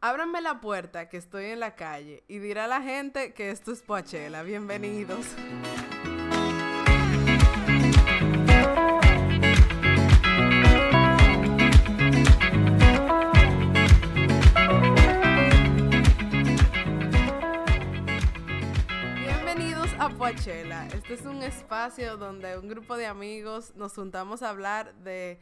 [0.00, 3.82] Ábranme la puerta que estoy en la calle y dirá la gente que esto es
[3.82, 4.44] Poachela.
[4.44, 5.26] Bienvenidos.
[19.16, 20.86] Bienvenidos a Poachela.
[20.94, 25.40] Este es un espacio donde un grupo de amigos nos juntamos a hablar de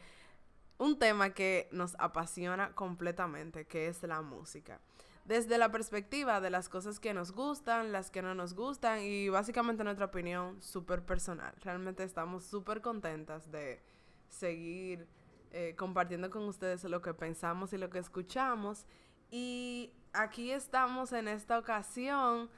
[0.78, 4.80] un tema que nos apasiona completamente, que es la música.
[5.24, 9.28] Desde la perspectiva de las cosas que nos gustan, las que no nos gustan y
[9.28, 11.52] básicamente nuestra opinión súper personal.
[11.62, 13.82] Realmente estamos súper contentas de
[14.28, 15.08] seguir
[15.50, 18.86] eh, compartiendo con ustedes lo que pensamos y lo que escuchamos.
[19.30, 22.48] Y aquí estamos en esta ocasión.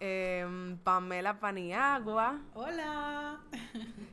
[0.00, 3.40] Em, Pamela Paniagua, Hola.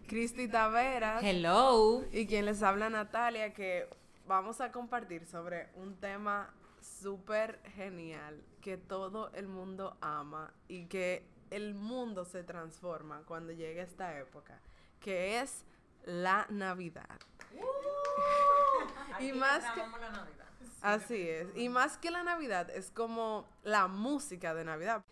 [0.08, 1.24] Cristi Taveras.
[1.24, 2.04] Hello.
[2.12, 3.88] Y quien les habla Natalia, que
[4.28, 11.24] vamos a compartir sobre un tema súper genial que todo el mundo ama y que
[11.52, 14.60] el mundo se transforma cuando llega esta época,
[15.00, 15.64] que es
[16.06, 17.20] la Navidad.
[19.20, 19.82] y más que...
[20.82, 21.48] Así es.
[21.56, 25.04] Y más que la Navidad, es como la música de Navidad.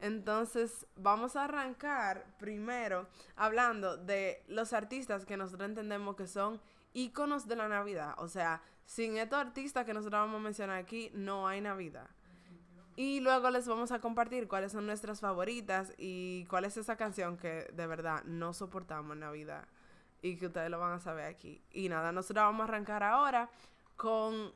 [0.00, 3.06] Entonces, vamos a arrancar primero
[3.36, 6.60] hablando de los artistas que nosotros entendemos que son
[6.94, 8.14] íconos de la Navidad.
[8.16, 12.08] O sea, sin estos artistas que nosotros vamos a mencionar aquí, no hay Navidad.
[12.96, 17.36] Y luego les vamos a compartir cuáles son nuestras favoritas y cuál es esa canción
[17.36, 19.68] que de verdad no soportamos en Navidad
[20.22, 21.62] y que ustedes lo van a saber aquí.
[21.72, 23.48] Y nada, nosotros vamos a arrancar ahora
[23.96, 24.52] con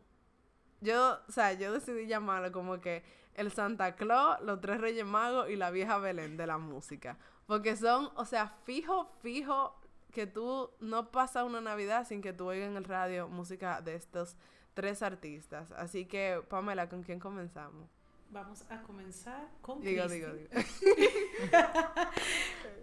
[0.80, 3.02] yo, o sea, yo decidí llamarlo como que
[3.34, 7.18] el Santa Claus, los tres Reyes Magos y la vieja Belén de la música.
[7.46, 9.78] Porque son, o sea, fijo, fijo,
[10.12, 13.96] que tú no pasas una Navidad sin que tú oigas en el radio música de
[13.96, 14.36] estos
[14.72, 15.72] tres artistas.
[15.72, 17.88] Así que, Pamela, ¿con quién comenzamos?
[18.30, 20.20] Vamos a comenzar con Digo, Cristi.
[20.20, 20.50] digo, digo.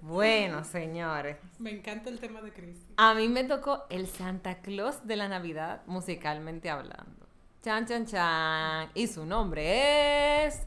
[0.01, 1.37] Bueno, señores.
[1.59, 2.93] Me encanta el tema de Cristi.
[2.97, 7.20] A mí me tocó el Santa Claus de la Navidad, musicalmente hablando.
[7.63, 8.89] Chan, chan, chan.
[8.95, 10.65] Y su nombre es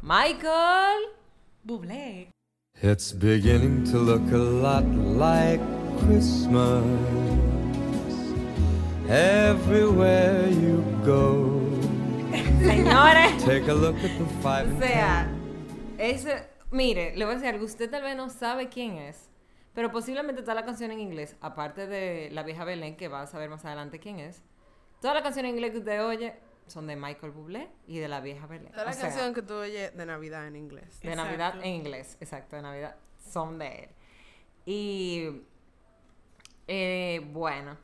[0.00, 1.10] Michael.
[1.64, 2.30] Bublé.
[2.80, 5.60] It's beginning to look a lot like
[5.98, 6.84] Christmas
[9.08, 11.60] everywhere you go.
[12.62, 13.44] Señores.
[13.44, 15.28] Take a look at the five O sea,
[15.98, 19.30] ese, mire, le voy a decir algo, usted tal vez no sabe quién es,
[19.74, 23.26] pero posiblemente está la canción en inglés, aparte de La Vieja Belén, que va a
[23.26, 24.44] saber más adelante quién es.
[25.00, 26.34] Todas las canciones en inglés que usted oye
[26.66, 28.72] son de Michael Bublé y de La Vieja Belén.
[28.72, 31.00] Toda la O sea, canción que tú oyes de Navidad en inglés.
[31.00, 31.24] de Exacto.
[31.24, 32.96] Navidad en inglés, exacto, de Navidad
[33.30, 33.90] son de él.
[34.64, 35.42] Y
[36.66, 37.76] eh, bueno,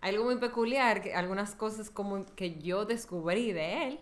[0.00, 4.00] algo muy peculiar, que algunas cosas como que yo descubrí de él.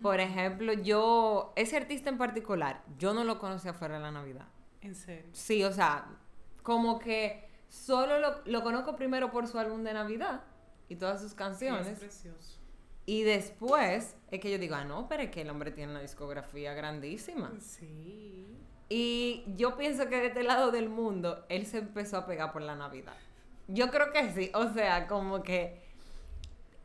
[0.00, 4.46] Por ejemplo, yo, ese artista en particular, yo no lo conocía fuera de la Navidad.
[4.80, 5.30] En serio.
[5.32, 6.06] Sí, o sea,
[6.62, 10.42] como que solo lo, lo conozco primero por su álbum de Navidad
[10.88, 11.86] y todas sus canciones.
[11.86, 12.58] es precioso.
[13.06, 16.00] Y después es que yo digo, ah, no, pero es que el hombre tiene una
[16.00, 17.52] discografía grandísima.
[17.60, 18.46] Sí.
[18.88, 22.62] Y yo pienso que de este lado del mundo, él se empezó a pegar por
[22.62, 23.14] la Navidad.
[23.68, 24.50] Yo creo que sí.
[24.54, 25.82] O sea, como que.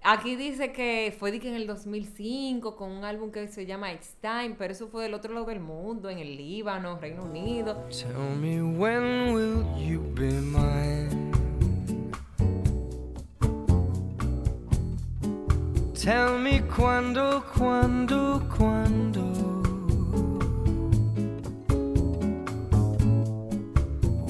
[0.02, 3.92] Aquí dice que fue de que en el 2005 con un álbum que se llama
[3.92, 7.86] It's Time, pero eso fue del otro lado del mundo, en el Líbano, Reino Unido.
[7.90, 11.38] Tell me when will you be mine?
[16.02, 19.22] Tell me quando, quando, quando.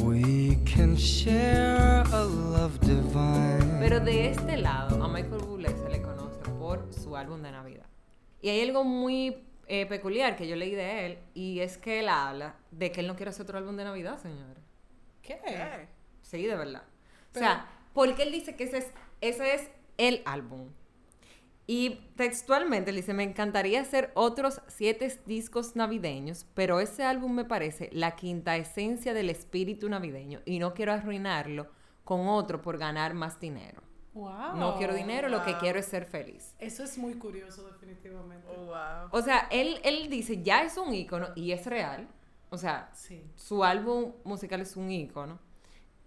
[0.04, 3.80] We can share a love divine.
[3.80, 7.86] Pero de este lado, a Michael Bublé se le conoce por su álbum de Navidad.
[8.42, 12.10] Y hay algo muy eh, peculiar que yo leí de él, y es que él
[12.10, 14.64] habla de que él no quiere hacer otro álbum de Navidad, señores.
[15.22, 15.40] ¿Qué?
[15.46, 15.88] ¿Qué?
[16.24, 16.82] Sí, de verdad.
[17.32, 18.88] Pero- o sea, porque él dice que ese es,
[19.22, 20.70] ese es el álbum.
[21.72, 27.46] Y textualmente él dice, me encantaría hacer otros siete discos navideños, pero ese álbum me
[27.46, 31.68] parece la quinta esencia del espíritu navideño y no quiero arruinarlo
[32.04, 33.84] con otro por ganar más dinero.
[34.16, 34.56] Wow.
[34.56, 36.56] No quiero dinero, lo que quiero es ser feliz.
[36.58, 38.48] Eso es muy curioso, definitivamente.
[38.50, 39.10] Oh, wow.
[39.12, 42.08] O sea, él, él dice, ya es un ícono y es real.
[42.50, 43.24] O sea, Sí.
[43.36, 45.38] su álbum musical es un ícono.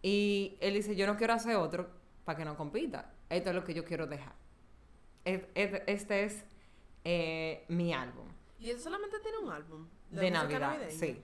[0.02, 1.88] Y él dice, yo no quiero hacer otro
[2.24, 3.12] para que no compita.
[3.30, 4.41] Esto es lo que yo quiero dejar.
[5.24, 6.44] Es- es- Este es
[7.04, 8.26] eh, mi álbum
[8.60, 9.86] ¿Y él solamente tiene un álbum?
[10.10, 10.60] de, Navidad.
[10.60, 10.90] navideña?
[10.90, 11.20] Sí.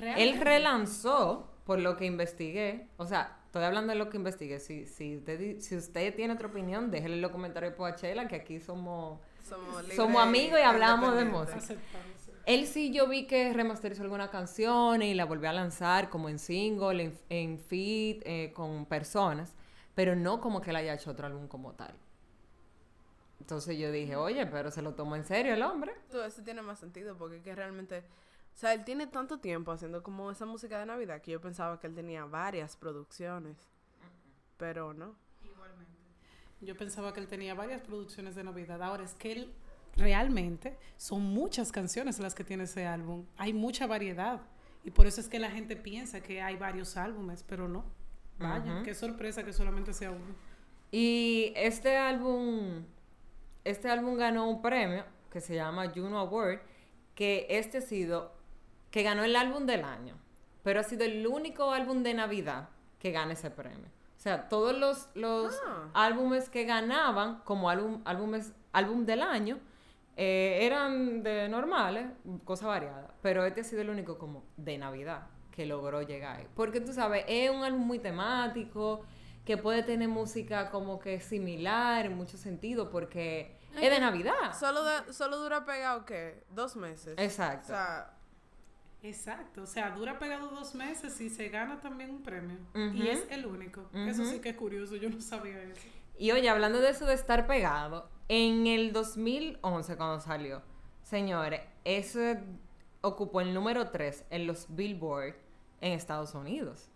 [0.00, 4.58] Él relanzó, por lo que investigué, o sea, estoy hablando de lo que investigué.
[4.60, 8.36] Si, si, usted, si usted tiene otra opinión, déjele en los comentarios por Chela, que
[8.36, 9.20] aquí somos
[9.94, 11.74] Somos, amigos y hablamos de música.
[12.46, 16.38] Él sí yo vi que remasterizó algunas canciones y la volvió a lanzar como en
[16.38, 19.54] single, en, en feed, eh, con personas,
[19.94, 21.94] pero no como que él haya hecho otro álbum como tal.
[23.40, 25.92] Entonces yo dije, oye, pero se lo tomó en serio el hombre.
[26.10, 29.72] Tú, eso tiene más sentido porque es que realmente, o sea, él tiene tanto tiempo
[29.72, 33.56] haciendo como esa música de Navidad que yo pensaba que él tenía varias producciones,
[34.56, 35.14] pero no.
[35.44, 35.92] Igualmente.
[36.62, 38.82] Yo pensaba que él tenía varias producciones de Navidad.
[38.82, 39.52] Ahora es que él
[39.96, 43.26] realmente son muchas canciones las que tiene ese álbum.
[43.36, 44.40] Hay mucha variedad.
[44.84, 47.84] Y por eso es que la gente piensa que hay varios álbumes, pero no.
[48.38, 48.82] Vaya, Ujú.
[48.84, 50.34] qué sorpresa que solamente sea uno.
[50.90, 52.84] Y este álbum,
[53.70, 56.60] este álbum ganó un premio que se llama Juno Award,
[57.14, 58.32] que este ha sido,
[58.90, 60.14] que ganó el álbum del año,
[60.62, 62.68] pero ha sido el único álbum de Navidad
[62.98, 63.86] que gana ese premio.
[64.16, 65.88] O sea, todos los, los Ah.
[65.94, 69.58] álbumes que ganaban como álbum, álbumes, álbum del año
[70.16, 72.06] eh, eran de normales,
[72.44, 76.46] cosa variada, pero este ha sido el único como de Navidad que logró llegar ahí.
[76.54, 79.02] Porque tú sabes, es un álbum muy temático,
[79.46, 84.52] que puede tener música como que similar en muchos sentidos, porque es de Navidad.
[84.58, 86.42] Solo, de- solo dura pegado, ¿qué?
[86.50, 87.14] Dos meses.
[87.16, 87.64] Exacto.
[87.64, 88.12] O sea,
[89.02, 92.56] Exacto, o sea, dura pegado dos meses y se gana también un premio.
[92.74, 93.88] Y es el único.
[93.94, 95.80] Eso sí que es curioso, yo no sabía eso.
[96.18, 100.62] Y oye, hablando de eso de estar pegado, en el 2011 cuando salió,
[101.02, 102.42] señores, ese
[103.00, 105.36] ocupó el número 3 en los Billboard
[105.82, 106.88] en Estados Unidos.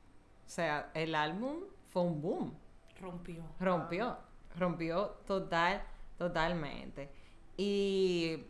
[0.47, 1.61] O sea, el álbum
[1.91, 2.55] fue un boom.
[3.01, 3.43] Rompió.
[3.59, 4.19] Rompió,
[4.57, 5.83] rompió total,
[6.19, 7.11] totalmente.
[7.57, 8.45] Y,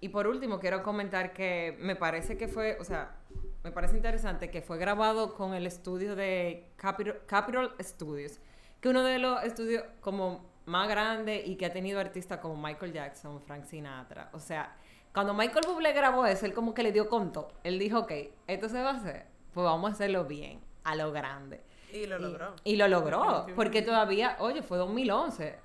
[0.00, 3.16] y por último, quiero comentar que me parece que fue, o sea,
[3.62, 8.40] me parece interesante que fue grabado con el estudio de Capitol, Capitol Studios,
[8.80, 12.92] que uno de los estudios como más grandes y que ha tenido artistas como Michael
[12.92, 14.30] Jackson, Frank Sinatra.
[14.32, 14.76] O sea,
[15.12, 17.48] cuando Michael Bublé grabó eso, él como que le dio conto.
[17.64, 18.12] Él dijo, ok,
[18.46, 21.62] esto se va a hacer, pues vamos a hacerlo bien, a lo grande.
[21.94, 22.54] Y lo logró.
[22.64, 25.58] Y, lo logró, porque todavía, oye, fue 2011,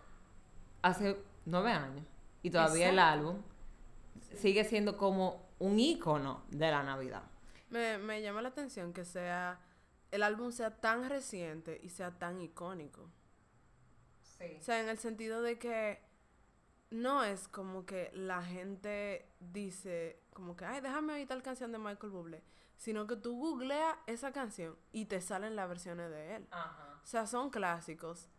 [0.81, 2.05] hace nueve años,
[2.43, 3.41] y todavía el álbum
[4.35, 7.23] sigue siendo como un ícono de la Navidad.
[7.69, 9.59] Me, me llama la atención que sea
[10.11, 13.09] el álbum sea tan reciente y sea tan icónico.
[14.57, 15.99] O sea, en el sentido de que
[16.91, 21.77] no es como que la gente dice, como que, ay, déjame oír tal canción de
[21.77, 22.41] Michael Bublé,
[22.79, 26.47] sino que tú googleas esa canción y te salen las versiones de él.
[27.03, 28.29] O sea, son clásicos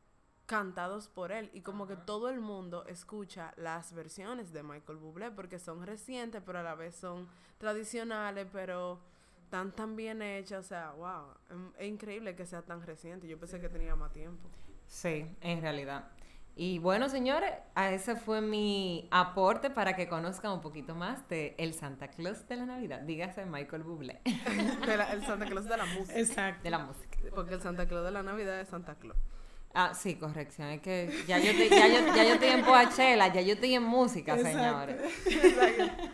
[0.46, 5.30] cantados por él y como que todo el mundo escucha las versiones de Michael Bublé
[5.30, 7.28] porque son recientes, pero a la vez son
[7.58, 8.98] tradicionales, pero
[9.50, 13.28] tan tan bien hechas, o sea, wow, es increíble que sea tan reciente.
[13.28, 14.48] Yo pensé que tenía más tiempo.
[14.86, 16.10] Sí, en realidad.
[16.56, 21.54] Y bueno, señores, a ese fue mi aporte para que conozcan un poquito más de
[21.58, 23.00] el Santa Claus de la Navidad.
[23.00, 24.20] Dígase Michael Bublé,
[24.86, 26.18] De la- el Santa Claus de la música.
[26.18, 26.62] Exacto.
[26.62, 27.18] de la música.
[27.34, 29.16] Porque el Santa Claus de la Navidad es Santa Claus.
[29.72, 30.68] Ah, sí, corrección.
[30.68, 33.74] Es que ya yo, te- ya yo, ya yo estoy en Poachela, ya yo estoy
[33.74, 34.58] en música, Exacto.
[34.58, 36.10] señores.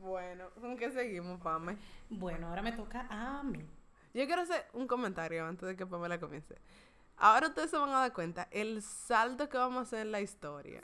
[0.00, 1.76] bueno, ¿con qué seguimos, Pame?
[2.10, 3.64] Bueno, ahora me toca a mí.
[4.14, 6.54] Yo quiero hacer un comentario antes de que Pamela comience.
[7.16, 10.20] Ahora ustedes se van a dar cuenta el salto que vamos a hacer en la
[10.20, 10.82] historia.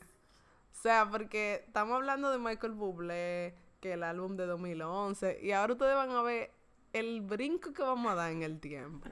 [0.72, 5.74] O sea, porque estamos hablando de Michael Bublé, que el álbum de 2011, y ahora
[5.74, 6.50] ustedes van a ver
[6.92, 9.08] el brinco que vamos a dar en el tiempo.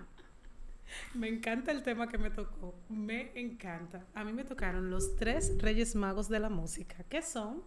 [1.15, 2.75] Me encanta el tema que me tocó.
[2.89, 4.07] Me encanta.
[4.15, 7.05] A mí me tocaron los tres reyes magos de la música.
[7.09, 7.63] ¿Qué son?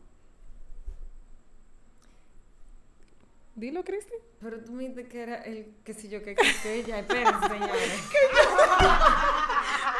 [3.55, 4.13] Dilo, Cristi.
[4.41, 8.03] Pero tú me dijiste que era el que si yo que que ella, espérense, señores.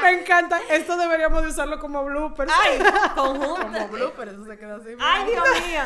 [0.02, 0.60] Me encanta.
[0.70, 2.48] Esto deberíamos de usarlo como blooper.
[2.52, 2.80] ¡Ay!
[3.16, 3.62] Conjunto.
[3.62, 4.90] Como blooper, eso se queda así.
[5.00, 5.82] ¡Ay, Dios mío!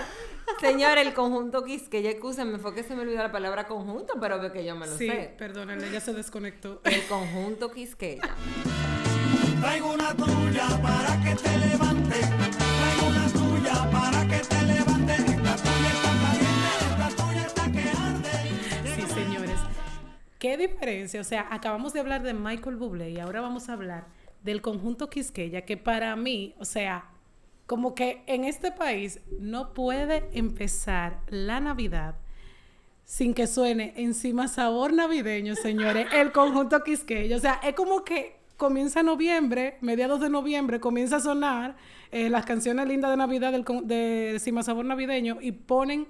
[0.62, 2.12] Señor, el conjunto Quisqueya,
[2.46, 4.98] me fue que se me olvidó la palabra conjunto, pero veo que yo me lo
[4.98, 5.36] Sí, sé.
[5.38, 6.80] perdónenle, ella se desconectó.
[6.86, 8.22] El conjunto Quisqueya.
[9.60, 12.20] Traigo una tuya para que te levante.
[12.20, 14.17] Traigo una tuya para
[20.40, 21.22] ¿Qué diferencia?
[21.22, 24.06] O sea, acabamos de hablar de Michael Bublé y ahora vamos a hablar
[24.44, 27.10] del conjunto Quisqueya, que para mí, o sea,
[27.66, 32.16] como que en este país no puede empezar la Navidad
[33.04, 37.38] sin que suene encima sabor navideño, señores, el conjunto Quisqueya.
[37.38, 41.76] O sea, es como que comienza noviembre, mediados de noviembre, comienza a sonar
[42.12, 46.08] eh, las canciones lindas de Navidad del, de Encima Sabor Navideño y ponen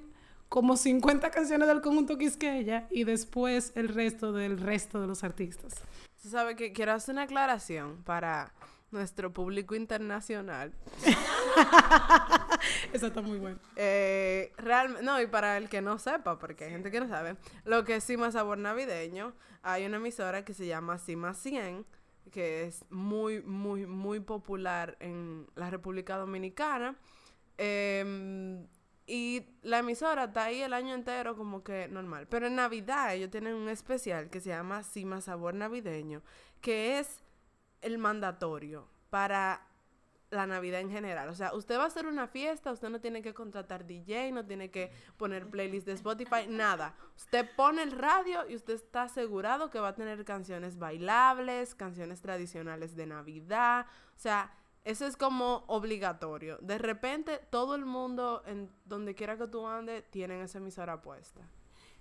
[0.49, 5.73] como 50 canciones del conjunto Quisqueya y después el resto del resto de los artistas.
[6.21, 8.53] Tú sabes que quiero hacer una aclaración para
[8.91, 10.73] nuestro público internacional.
[12.93, 13.59] Esa está muy buena.
[13.75, 17.35] Eh, realmente, no, y para el que no sepa, porque hay gente que no sabe,
[17.65, 21.85] lo que es Cima Sabor Navideño, hay una emisora que se llama Cima 100,
[22.31, 26.95] que es muy, muy, muy popular en la República Dominicana.
[27.57, 28.67] Em,
[29.07, 32.27] y la emisora está ahí el año entero como que normal.
[32.27, 36.21] Pero en Navidad ellos tienen un especial que se llama Cima Sabor Navideño,
[36.59, 37.23] que es
[37.81, 39.65] el mandatorio para
[40.29, 41.29] la Navidad en general.
[41.29, 44.45] O sea, usted va a hacer una fiesta, usted no tiene que contratar DJ, no
[44.45, 46.93] tiene que poner playlist de Spotify, nada.
[47.15, 52.21] Usted pone el radio y usted está asegurado que va a tener canciones bailables, canciones
[52.21, 53.85] tradicionales de Navidad.
[54.17, 54.51] O sea,
[54.87, 56.57] eso es como obligatorio.
[56.61, 61.41] De repente, todo el mundo, en donde quiera que tú andes, tienen esa emisora puesta.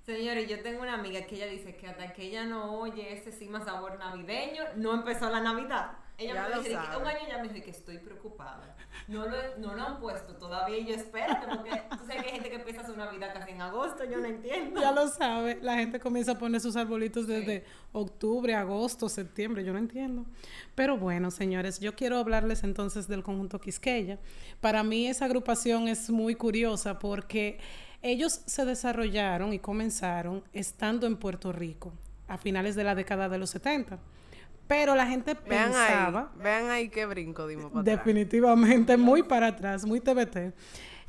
[0.05, 3.33] Señores, yo tengo una amiga que ella dice que hasta que ella no oye ese
[3.33, 5.99] Cima sabor navideño, no empezó la Navidad.
[6.19, 8.75] Ella Ya me lo dice que un año ella me dice que estoy preocupada.
[9.09, 12.33] No lo, no lo han puesto todavía y yo espérate porque tú sabes que hay
[12.35, 14.81] gente que empieza su Navidad casi en agosto, yo no entiendo.
[14.81, 17.67] Ya lo sabe, la gente comienza a poner sus arbolitos desde Sí.
[17.93, 20.25] octubre, agosto, septiembre, yo no entiendo.
[20.75, 24.19] Pero bueno, señores, yo quiero hablarles entonces del conjunto Quisqueya.
[24.61, 27.59] Para mí esa agrupación es muy curiosa porque
[28.03, 31.93] ellos se desarrollaron y comenzaron estando en Puerto Rico
[32.29, 33.99] a finales de la década de los 70.
[34.67, 36.33] Pero la gente Vean pensaba...
[36.35, 37.97] ahí, vean ahí qué brinco dimos para atrás.
[37.97, 40.53] Definitivamente, muy para atrás, muy TBT.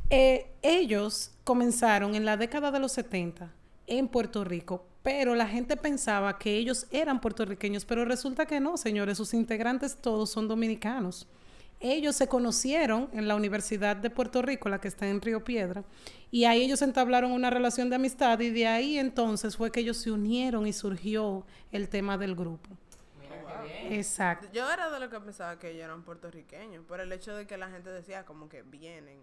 [0.09, 3.51] Eh, ellos comenzaron en la década de los 70
[3.87, 8.77] en Puerto Rico, pero la gente pensaba que ellos eran puertorriqueños, pero resulta que no,
[8.77, 11.27] señores, sus integrantes todos son dominicanos.
[11.79, 15.83] Ellos se conocieron en la Universidad de Puerto Rico, la que está en Río Piedra,
[16.31, 19.97] y ahí ellos entablaron una relación de amistad y de ahí entonces fue que ellos
[19.97, 22.69] se unieron y surgió el tema del grupo.
[23.67, 23.93] Bien.
[23.93, 24.47] Exacto.
[24.53, 27.57] Yo era de lo que pensaba que ellos eran puertorriqueños, por el hecho de que
[27.57, 29.19] la gente decía como que vienen.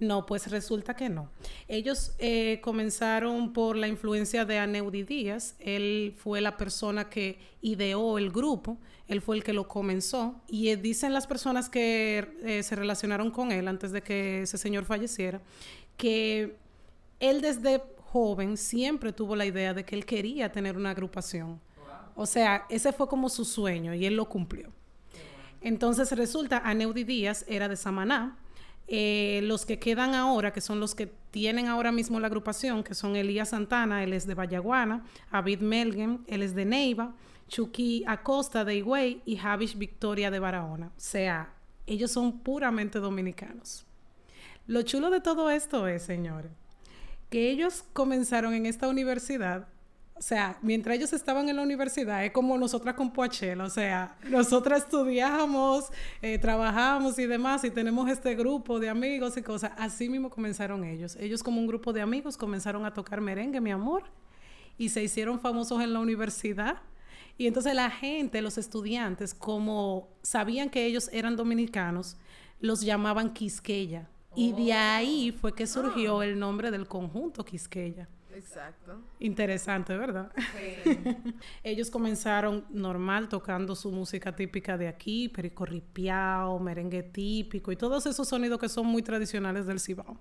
[0.00, 1.30] No, pues resulta que no.
[1.68, 5.54] Ellos eh, comenzaron por la influencia de Aneudi Díaz.
[5.60, 10.42] Él fue la persona que ideó el grupo, él fue el que lo comenzó.
[10.48, 14.58] Y eh, dicen las personas que eh, se relacionaron con él antes de que ese
[14.58, 15.40] señor falleciera,
[15.96, 16.56] que
[17.20, 21.60] él desde joven siempre tuvo la idea de que él quería tener una agrupación.
[22.14, 24.70] O sea, ese fue como su sueño y él lo cumplió.
[25.60, 28.38] Entonces resulta, Aneudi Díaz era de Samaná.
[28.86, 32.94] Eh, los que quedan ahora, que son los que tienen ahora mismo la agrupación, que
[32.94, 35.02] son Elías Santana, él es de Vallaguana,
[35.32, 37.14] David Melgen, él es de Neiva,
[37.48, 40.88] Chucky Acosta de Higüey y Javish Victoria de Barahona.
[40.88, 41.54] O sea,
[41.86, 43.86] ellos son puramente dominicanos.
[44.66, 46.52] Lo chulo de todo esto es, señores,
[47.30, 49.68] que ellos comenzaron en esta universidad
[50.16, 53.64] o sea, mientras ellos estaban en la universidad, es como nosotras con Poachella.
[53.64, 55.86] O sea, nosotras estudiamos,
[56.22, 59.72] eh, trabajamos y demás, y tenemos este grupo de amigos y cosas.
[59.76, 61.16] Así mismo comenzaron ellos.
[61.16, 64.04] Ellos, como un grupo de amigos, comenzaron a tocar merengue, mi amor,
[64.78, 66.76] y se hicieron famosos en la universidad.
[67.36, 72.16] Y entonces la gente, los estudiantes, como sabían que ellos eran dominicanos,
[72.60, 74.08] los llamaban Quisqueya.
[74.36, 78.08] Y de ahí fue que surgió el nombre del conjunto Quisqueya.
[78.34, 79.00] Exacto.
[79.20, 80.32] Interesante, ¿verdad?
[81.62, 88.06] Ellos comenzaron normal tocando su música típica de aquí, perico ripiao, merengue típico y todos
[88.06, 90.18] esos sonidos que son muy tradicionales del Cibao.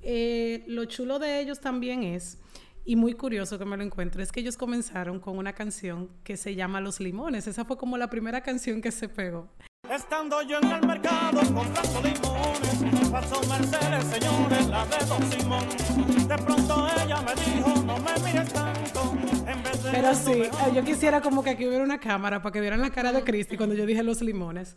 [0.00, 2.38] Eh, lo chulo de ellos también es,
[2.84, 6.36] y muy curioso que me lo encuentre, es que ellos comenzaron con una canción que
[6.36, 7.46] se llama Los Limones.
[7.46, 9.48] Esa fue como la primera canción que se pegó.
[9.90, 16.28] Estando yo en el mercado comprando limones, pasó Mercedes, señores, la de Don Simón.
[16.28, 19.16] De pronto ella me dijo, no me mires tanto,
[19.46, 22.42] en vez de Pero sí, mejor eh, yo quisiera como que aquí hubiera una cámara
[22.42, 24.76] para que vieran la cara de Cristi cuando yo dije los limones.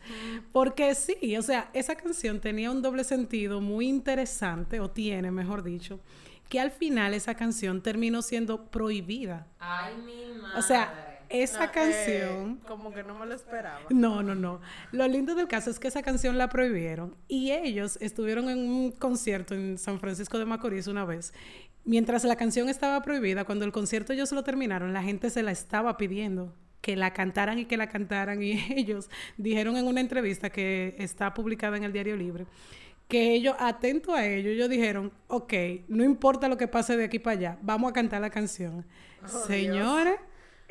[0.54, 5.62] Porque sí, o sea, esa canción tenía un doble sentido muy interesante, o tiene, mejor
[5.64, 6.00] dicho,
[6.48, 9.48] que al final esa canción terminó siendo prohibida.
[9.60, 10.58] Ay, mi madre.
[10.58, 12.60] O sea, esa Ah, canción...
[12.62, 13.82] eh, como que no me lo esperaba.
[13.90, 14.62] No, no, no.
[14.92, 18.92] Lo lindo del caso es que esa canción la prohibieron y ellos estuvieron en un
[18.92, 21.34] concierto en San Francisco de Macorís una vez.
[21.84, 25.52] Mientras la canción estaba prohibida, cuando el concierto ellos lo terminaron, la gente se la
[25.52, 30.50] estaba pidiendo que la cantaran y que la cantaran y ellos dijeron en una entrevista
[30.50, 32.46] que está publicada en el Diario Libre
[33.08, 35.54] que ellos, atento a ello, ellos dijeron, ok,
[35.90, 38.86] no importa lo que pase de aquí para allá, vamos a cantar la canción.
[39.26, 40.16] Señores,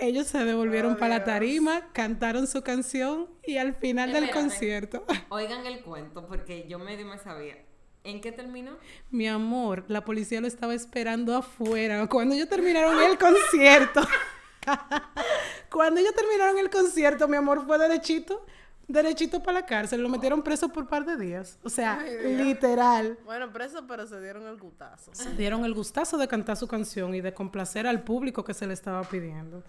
[0.01, 5.05] ellos se devolvieron Oh, para la tarima, cantaron su canción y al final del concierto,
[5.29, 7.57] Oigan el cuento, porque yo medio me sabía.
[8.03, 8.79] ¿En qué terminó?
[9.11, 12.07] mi amor, la policía lo estaba esperando afuera.
[12.09, 14.01] Cuando ellos terminaron el concierto,
[15.71, 18.47] cuando ellos terminaron el concierto, mi amor fue derechito.
[18.93, 21.59] Derechito para la cárcel, lo metieron preso por un par de días.
[21.63, 23.19] O sea, Ay, literal.
[23.25, 25.11] Bueno, preso, pero se dieron el gutazo.
[25.15, 28.67] Se dieron el gustazo de cantar su canción y de complacer al público que se
[28.67, 29.63] le estaba pidiendo.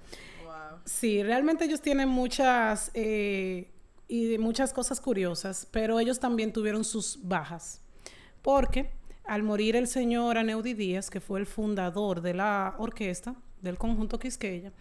[0.43, 0.79] Wow.
[0.85, 3.71] Sí, realmente ellos tienen muchas eh,
[4.07, 7.81] y muchas cosas curiosas, pero ellos también tuvieron sus bajas.
[8.41, 8.91] Porque
[9.23, 14.19] al morir el señor Aneudi Díaz, que fue el fundador de la orquesta, del conjunto
[14.19, 14.73] Quisqueya,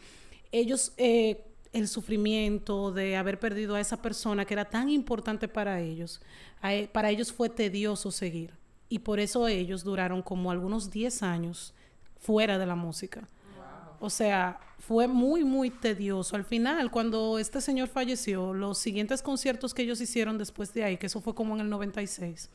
[0.51, 5.81] ellos, eh, el sufrimiento de haber perdido a esa persona que era tan importante para
[5.81, 6.21] ellos,
[6.63, 8.53] e- para ellos fue tedioso seguir.
[8.89, 11.75] Y por eso ellos duraron como algunos 10 años
[12.19, 13.29] fuera de la música.
[14.01, 16.35] O sea, fue muy, muy tedioso.
[16.35, 20.97] Al final, cuando este señor falleció, los siguientes conciertos que ellos hicieron después de ahí,
[20.97, 22.49] que eso fue como en el 96,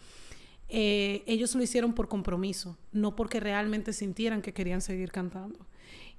[0.68, 5.60] eh, ellos lo hicieron por compromiso, no porque realmente sintieran que querían seguir cantando.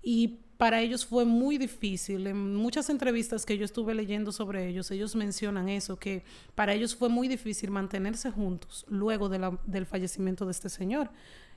[0.02, 2.26] Y para ellos fue muy difícil.
[2.26, 6.96] En muchas entrevistas que yo estuve leyendo sobre ellos, ellos mencionan eso, que para ellos
[6.96, 11.10] fue muy difícil mantenerse juntos luego de del fallecimiento de este señor.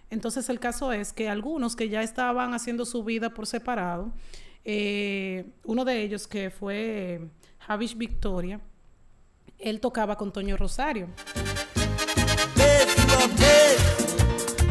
[0.09, 4.11] Entonces el caso es que algunos que ya estaban haciendo su vida por separado,
[4.65, 7.21] eh, uno de ellos que fue
[7.59, 8.59] Javish Victoria,
[9.59, 11.07] él tocaba con Toño Rosario.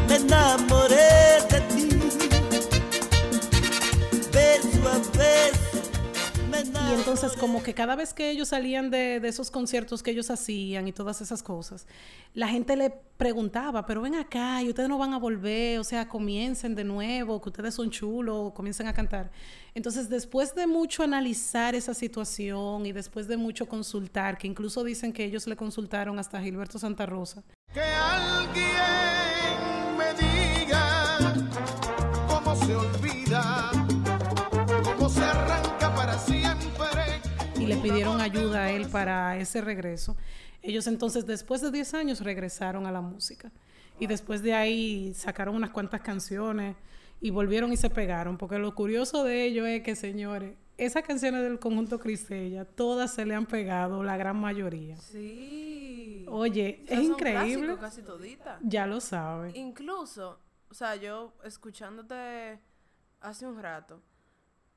[0.07, 1.88] me enamoré de ti.
[6.89, 10.87] Y entonces como que cada vez que ellos salían de, esos conciertos que ellos hacían
[10.87, 11.85] y todas esas cosas,
[12.33, 16.09] la gente le preguntaba, pero ven acá y ustedes no van a volver, o sea,
[16.09, 19.29] comiencen de nuevo, que ustedes son chulos, comiencen a cantar.
[19.75, 25.13] Entonces después de mucho analizar esa situación y después de mucho consultar, que incluso dicen
[25.13, 29.18] que ellos le consultaron hasta Gilberto Santa Rosa, Que alguien
[37.81, 40.15] pidieron ayuda a él para ese regreso.
[40.61, 43.51] Ellos entonces después de 10 años regresaron a la música
[43.99, 46.75] y después de ahí sacaron unas cuantas canciones
[47.21, 51.43] y volvieron y se pegaron, porque lo curioso de ello es que, señores, esas canciones
[51.43, 54.95] del conjunto Cristella, todas se le han pegado, la gran mayoría.
[54.97, 56.25] Sí.
[56.29, 57.65] Oye, es son increíble.
[57.65, 58.59] clásicos casi todita.
[58.61, 59.51] Ya lo sabe.
[59.55, 60.39] Incluso,
[60.69, 62.59] o sea, yo escuchándote
[63.19, 64.01] hace un rato,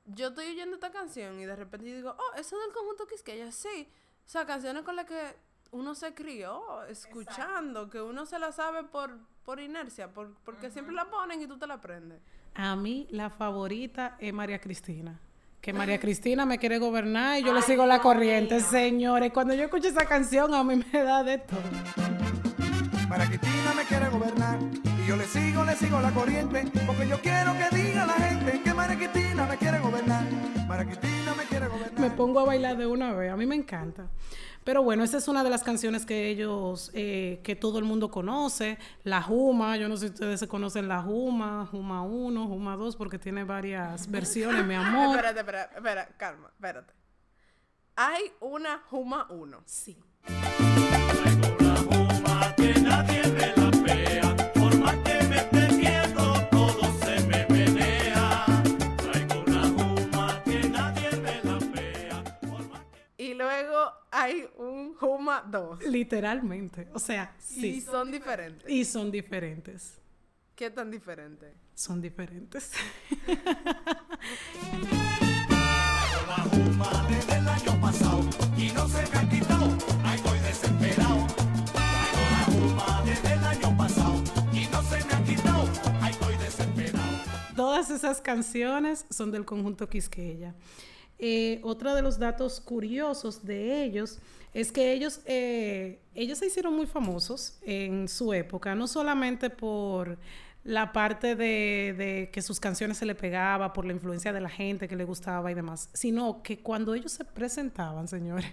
[0.05, 3.07] yo estoy oyendo esta canción y de repente yo digo, oh, eso es del conjunto
[3.07, 3.89] Quisqueya, sí.
[4.25, 5.35] O sea, canciones con las que
[5.71, 10.93] uno se crió escuchando, que uno se la sabe por, por inercia, por, porque siempre
[10.93, 12.21] la ponen y tú te la aprendes.
[12.53, 15.19] A mí la favorita es María Cristina.
[15.61, 19.31] Que María Cristina me quiere gobernar y yo le sigo la corriente, señores.
[19.33, 21.61] Cuando yo escucho esa canción a mí me da de todo.
[23.09, 24.59] María Cristina me quiere gobernar
[25.13, 28.73] yo le sigo, le sigo la corriente, porque yo quiero que diga la gente que
[28.73, 30.23] María Cristina me quiere gobernar.
[30.23, 31.99] Me quiere gobernar.
[31.99, 34.07] Me pongo a bailar de una vez, a mí me encanta.
[34.63, 38.09] Pero bueno, esa es una de las canciones que ellos, eh, que todo el mundo
[38.09, 38.79] conoce.
[39.03, 42.95] La Juma, yo no sé si ustedes se conocen La Juma, Juma 1, Juma 2,
[42.95, 45.17] porque tiene varias versiones, mi amor.
[45.17, 46.93] Espérate, espérate, espera, calma, espérate.
[47.95, 49.61] Hay una Juma 1.
[49.65, 49.95] Sí.
[51.59, 53.62] Una juma que nadie me la
[64.23, 65.85] hay un Juma 2.
[65.87, 66.87] Literalmente.
[66.93, 67.81] O sea, Y sí.
[67.81, 68.69] son diferentes.
[68.69, 69.99] Y son diferentes.
[70.55, 71.53] ¿Qué tan diferente?
[71.73, 72.71] Son diferentes.
[76.27, 78.21] La juma desde el año pasado
[78.57, 79.65] y no se me ha quitado,
[80.05, 81.27] ahí estoy desesperado.
[81.73, 85.63] La juma desde el año pasado y no se me ha quitado,
[86.01, 87.53] ahí estoy desesperado.
[87.55, 90.55] Todas esas canciones son del conjunto Quisqueya.
[91.25, 94.19] Eh, otro de los datos curiosos de ellos
[94.53, 100.17] es que ellos, eh, ellos se hicieron muy famosos en su época, no solamente por
[100.65, 104.49] la parte de, de que sus canciones se le pegaba, por la influencia de la
[104.49, 108.51] gente que le gustaba y demás, sino que cuando ellos se presentaban, señores,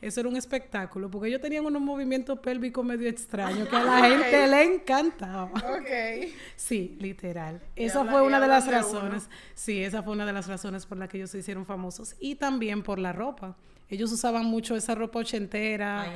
[0.00, 3.98] eso era un espectáculo, porque ellos tenían unos movimientos pélvicos medio extraños que a la
[4.08, 5.50] gente le encantaba.
[5.54, 6.28] Ok.
[6.56, 7.60] Sí, literal.
[7.76, 8.72] Esa fue una de las uno.
[8.72, 9.30] razones.
[9.54, 12.14] Sí, esa fue una de las razones por las que ellos se hicieron famosos.
[12.20, 13.56] Y también por la ropa.
[13.90, 16.10] Ellos usaban mucho esa ropa ochentera, Ay,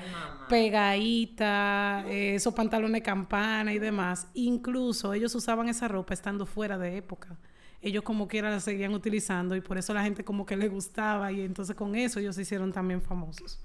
[0.48, 4.26] pegadita, eh, esos pantalones campana y demás.
[4.34, 7.38] Incluso ellos usaban esa ropa estando fuera de época.
[7.82, 11.30] Ellos como quiera la seguían utilizando y por eso la gente como que le gustaba
[11.32, 13.60] y entonces con eso ellos se hicieron también famosos.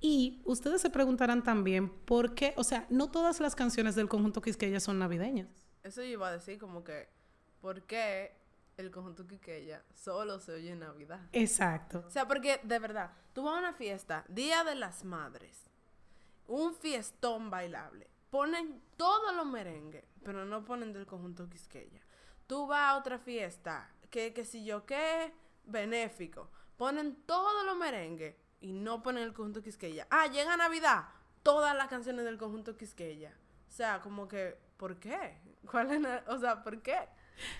[0.00, 4.42] Y ustedes se preguntarán también por qué, o sea, no todas las canciones del conjunto
[4.42, 5.48] Quisqueya son navideñas.
[5.84, 7.08] Eso yo iba a decir como que,
[7.60, 8.32] ¿por qué
[8.76, 11.20] el conjunto Quiqueya solo se oye en Navidad.
[11.32, 12.04] Exacto.
[12.06, 15.70] O sea, porque de verdad, tú vas a una fiesta, Día de las Madres,
[16.46, 22.02] un fiestón bailable, ponen todos los merengues, pero no ponen del conjunto Quisqueya.
[22.46, 25.32] Tú vas a otra fiesta, que, que si yo qué,
[25.64, 30.06] benéfico, ponen todos los merengues y no ponen el conjunto Quisqueya.
[30.10, 31.04] Ah, llega Navidad,
[31.42, 33.34] todas las canciones del conjunto Quisqueya.
[33.68, 35.38] O sea, como que, ¿por qué?
[35.70, 36.96] ¿Cuál es la- o sea, ¿por qué?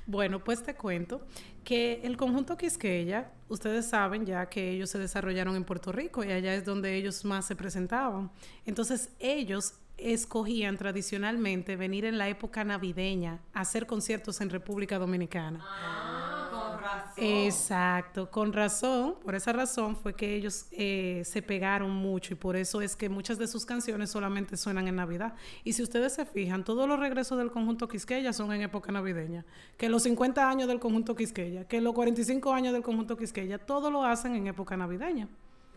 [0.06, 1.26] Bueno, pues te cuento
[1.64, 6.32] que el conjunto Quisqueya, ustedes saben ya que ellos se desarrollaron en Puerto Rico y
[6.32, 8.30] allá es donde ellos más se presentaban.
[8.64, 15.60] Entonces ellos escogían tradicionalmente venir en la época navideña a hacer conciertos en República Dominicana.
[15.62, 17.24] Ah, con razón.
[17.24, 22.56] Exacto, con razón, por esa razón fue que ellos eh, se pegaron mucho y por
[22.56, 25.34] eso es que muchas de sus canciones solamente suenan en Navidad.
[25.64, 29.44] Y si ustedes se fijan, todos los regresos del conjunto Quisqueya son en época navideña.
[29.76, 33.90] Que los 50 años del conjunto Quisqueya, que los 45 años del conjunto Quisqueya, todo
[33.90, 35.28] lo hacen en época navideña.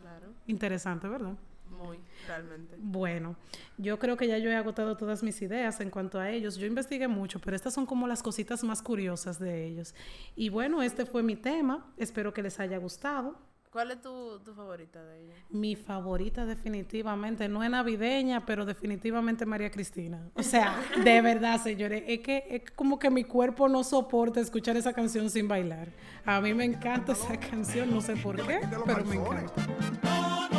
[0.01, 1.35] Claro, Interesante, ¿verdad?
[1.79, 2.75] Muy, realmente.
[2.77, 3.35] Bueno,
[3.77, 6.57] yo creo que ya yo he agotado todas mis ideas en cuanto a ellos.
[6.57, 9.95] Yo investigué mucho, pero estas son como las cositas más curiosas de ellos.
[10.35, 11.91] Y bueno, este fue mi tema.
[11.97, 13.35] Espero que les haya gustado.
[13.71, 15.35] ¿Cuál es tu, tu favorita de ella?
[15.51, 20.27] Mi favorita definitivamente, no es navideña, pero definitivamente María Cristina.
[20.33, 24.75] O sea, de verdad, señores, es que es como que mi cuerpo no soporta escuchar
[24.75, 25.89] esa canción sin bailar.
[26.25, 30.58] A mí me encanta esa canción, no sé por qué, pero me encanta.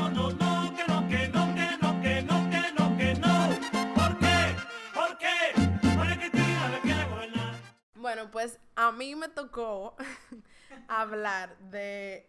[8.13, 9.95] Bueno, pues a mí me tocó
[10.89, 12.29] hablar de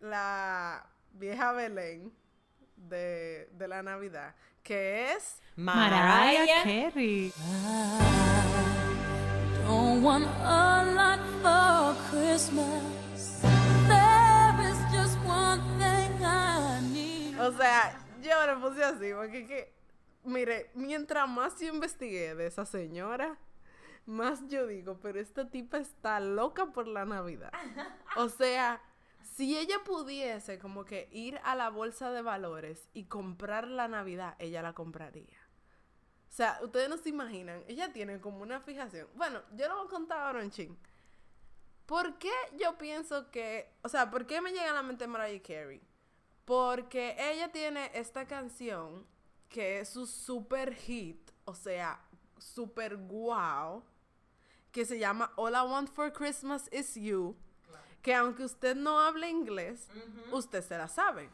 [0.00, 2.12] la vieja Belén
[2.74, 5.40] de, de la Navidad, que es...
[5.54, 7.32] Mariah Carey.
[9.64, 13.40] Don't want a lot for Christmas.
[13.86, 17.38] There is just one thing I need.
[17.38, 19.72] O sea, yo le puse así, porque que,
[20.24, 23.38] mire, mientras más yo investigué de esa señora,
[24.06, 27.52] más yo digo, pero esta tipa está loca por la Navidad.
[28.16, 28.82] O sea,
[29.34, 34.36] si ella pudiese como que ir a la bolsa de valores y comprar la Navidad,
[34.38, 35.38] ella la compraría.
[36.28, 39.08] O sea, ustedes no se imaginan, ella tiene como una fijación.
[39.14, 40.76] Bueno, yo lo voy a contar ahora en ching.
[41.86, 45.42] ¿Por qué yo pienso que, o sea, por qué me llega a la mente Mariah
[45.42, 45.80] Carey?
[46.44, 49.06] Porque ella tiene esta canción
[49.48, 52.00] que es su super hit, o sea,
[52.38, 53.84] super wow,
[54.74, 57.36] que se llama All I Want for Christmas is You,
[58.02, 59.88] que aunque usted no hable inglés,
[60.32, 61.30] usted se la sabe.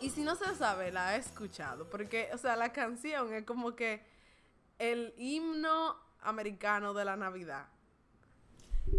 [0.00, 3.44] Y si no se la sabe, la ha escuchado, porque, o sea, la canción es
[3.44, 4.02] como que
[4.78, 7.68] el himno americano de la Navidad.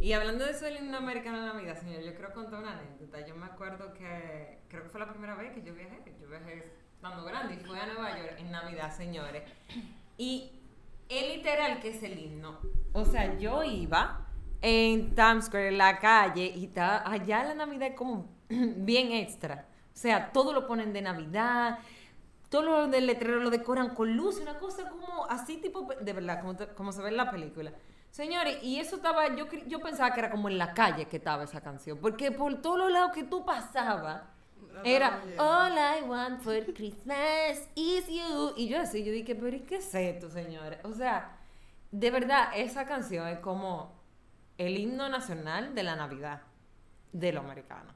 [0.02, 3.26] Y hablando de eso del himno americano de Navidad, señor, yo quiero contar una anécdota.
[3.26, 6.02] Yo me acuerdo que creo que fue la primera vez que yo viajé.
[6.19, 9.43] Yo viajé estando grande y fui a Nueva York en Navidad, señores.
[10.17, 10.52] Y
[11.10, 12.60] es literal que es el himno.
[12.93, 14.28] O sea, yo iba
[14.62, 19.67] en Times Square, en la calle, y estaba allá la Navidad es como bien extra.
[19.93, 21.80] O sea, todo lo ponen de Navidad,
[22.50, 26.41] todo lo del letrero lo decoran con luz, una cosa como así tipo, de verdad,
[26.41, 27.71] como, como se ve en la película.
[28.15, 31.43] Señores, y eso estaba, yo, yo pensaba que era como en la calle que estaba
[31.43, 34.21] esa canción, porque por todos los lados que tú pasabas,
[34.86, 38.54] era All I want for Christmas is you.
[38.56, 40.80] Y yo así, yo dije, pero ¿y qué es esto, señores?
[40.86, 41.38] O sea,
[41.91, 43.99] de verdad, esa canción es como
[44.58, 46.41] el himno nacional de la Navidad
[47.12, 47.93] de los americanos.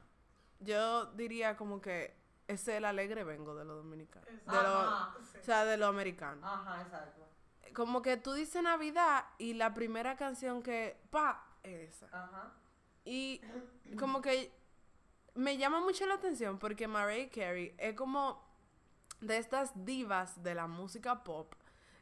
[0.60, 2.14] Yo diría como que
[2.46, 4.28] es el alegre vengo de los dominicanos.
[4.28, 6.44] De lo- o sea, de los americanos.
[6.44, 7.29] Ajá, exacto.
[7.74, 12.08] Como que tú dices Navidad y la primera canción que, pa, es esa.
[12.12, 12.54] Ajá.
[13.06, 13.42] Y
[13.98, 14.52] como que
[15.36, 18.44] me llama mucho la atención porque Mariah Carey es como
[19.22, 21.54] de estas divas de la música pop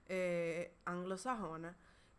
[0.07, 1.75] eh, anglosajona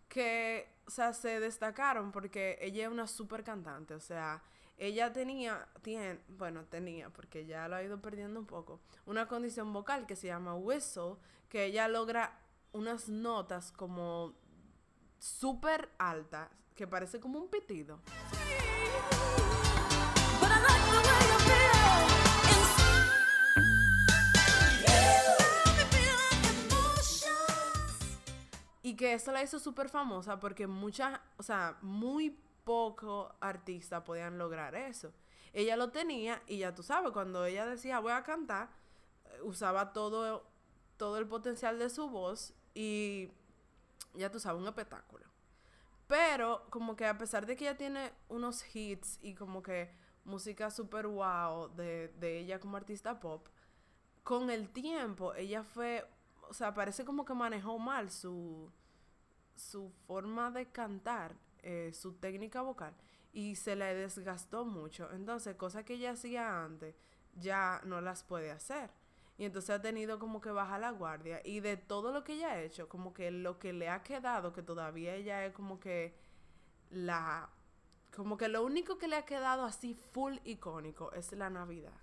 [0.08, 4.42] que, o sea, se destacaron porque ella es una super cantante, o sea,
[4.78, 9.72] ella tenía, tiene, bueno, tenía, porque ya lo ha ido perdiendo un poco, una condición
[9.72, 11.16] vocal que se llama whistle,
[11.48, 12.40] que ella logra
[12.72, 14.35] unas notas como
[15.18, 18.00] súper altas, que parece como un pitido.
[28.83, 32.31] Y que eso la hizo súper famosa porque muchas, o sea, muy
[32.64, 35.12] pocos artistas podían lograr eso.
[35.52, 38.70] Ella lo tenía y ya tú sabes, cuando ella decía voy a cantar,
[39.42, 40.46] usaba todo,
[40.96, 43.29] todo el potencial de su voz y
[44.14, 45.27] ya tú sabes, un espectáculo.
[46.07, 49.91] Pero como que a pesar de que ella tiene unos hits y como que
[50.25, 53.49] música super wow de, de ella como artista pop,
[54.23, 56.09] con el tiempo ella fue,
[56.49, 58.71] o sea, parece como que manejó mal su,
[59.57, 62.95] su forma de cantar, eh, su técnica vocal,
[63.33, 65.11] y se le desgastó mucho.
[65.12, 66.95] Entonces, cosas que ella hacía antes,
[67.35, 68.91] ya no las puede hacer.
[69.38, 71.40] Y entonces ha tenido como que bajar la guardia.
[71.44, 74.53] Y de todo lo que ella ha hecho, como que lo que le ha quedado,
[74.53, 76.14] que todavía ella es como que
[76.90, 77.48] la...
[78.14, 82.01] Como que lo único que le ha quedado así full icónico es la Navidad.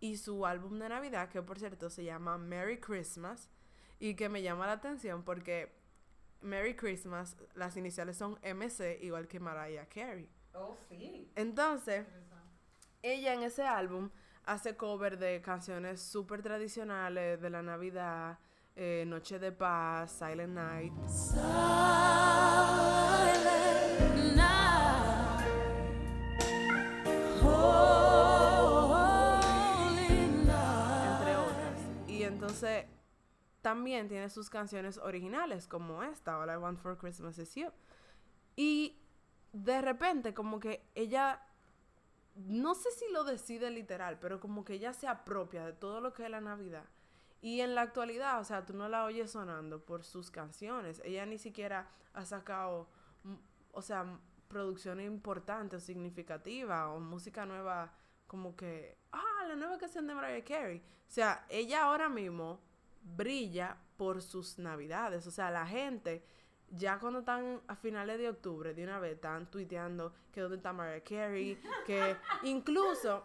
[0.00, 3.48] Y su álbum de Navidad, que por cierto se llama Merry Christmas,
[4.00, 5.72] y que me llama la atención porque
[6.40, 10.28] Merry Christmas, las iniciales son MC, igual que Mariah Carey.
[10.52, 11.30] Oh, sí.
[11.34, 12.06] Entonces,
[13.02, 14.10] ella en ese álbum
[14.46, 18.38] hace cover de canciones súper tradicionales de la Navidad,
[18.76, 21.44] eh, Noche de Paz, Silent Night, Silent
[24.36, 25.42] night,
[27.42, 28.08] holy
[30.44, 31.10] night.
[31.12, 31.80] entre otras.
[32.06, 32.86] Y entonces
[33.62, 37.72] también tiene sus canciones originales, como esta, All I Want for Christmas Is You.
[38.54, 39.02] Y
[39.52, 41.42] de repente, como que ella,
[42.36, 46.12] no sé si lo decide literal, pero como que ella se apropia de todo lo
[46.12, 46.84] que es la Navidad.
[47.40, 51.00] Y en la actualidad, o sea, tú no la oyes sonando por sus canciones.
[51.04, 52.88] Ella ni siquiera ha sacado,
[53.24, 53.34] mm,
[53.72, 54.18] o sea,
[54.48, 57.92] producciones importantes o significativas o música nueva
[58.26, 60.78] como que, ah, la nueva canción de Mariah Carey.
[60.78, 62.60] O sea, ella ahora mismo
[63.02, 65.26] brilla por sus navidades.
[65.26, 66.24] O sea, la gente
[66.70, 70.72] ya cuando están a finales de octubre, de una vez están tuiteando que dónde está
[70.72, 73.24] Mariah Carey, que incluso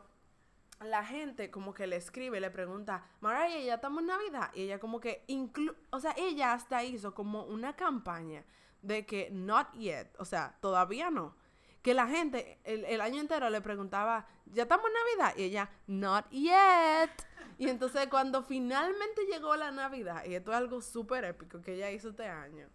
[0.84, 4.51] la gente como que le escribe, le pregunta, Mariah, ya estamos en Navidad.
[4.54, 8.43] Y ella como que, inclu o sea, ella hasta hizo como una campaña
[8.82, 11.36] de que not yet, o sea, todavía no.
[11.82, 15.38] Que la gente el, el año entero le preguntaba, ¿ya estamos en Navidad?
[15.38, 17.12] Y ella, not yet.
[17.58, 21.91] Y entonces cuando finalmente llegó la Navidad, y esto es algo súper épico que ella
[21.91, 22.67] hizo este año,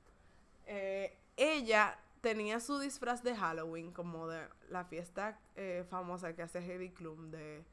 [0.66, 6.58] eh, ella tenía su disfraz de Halloween, como de la fiesta eh, famosa que hace
[6.58, 7.64] Heidi Klum de,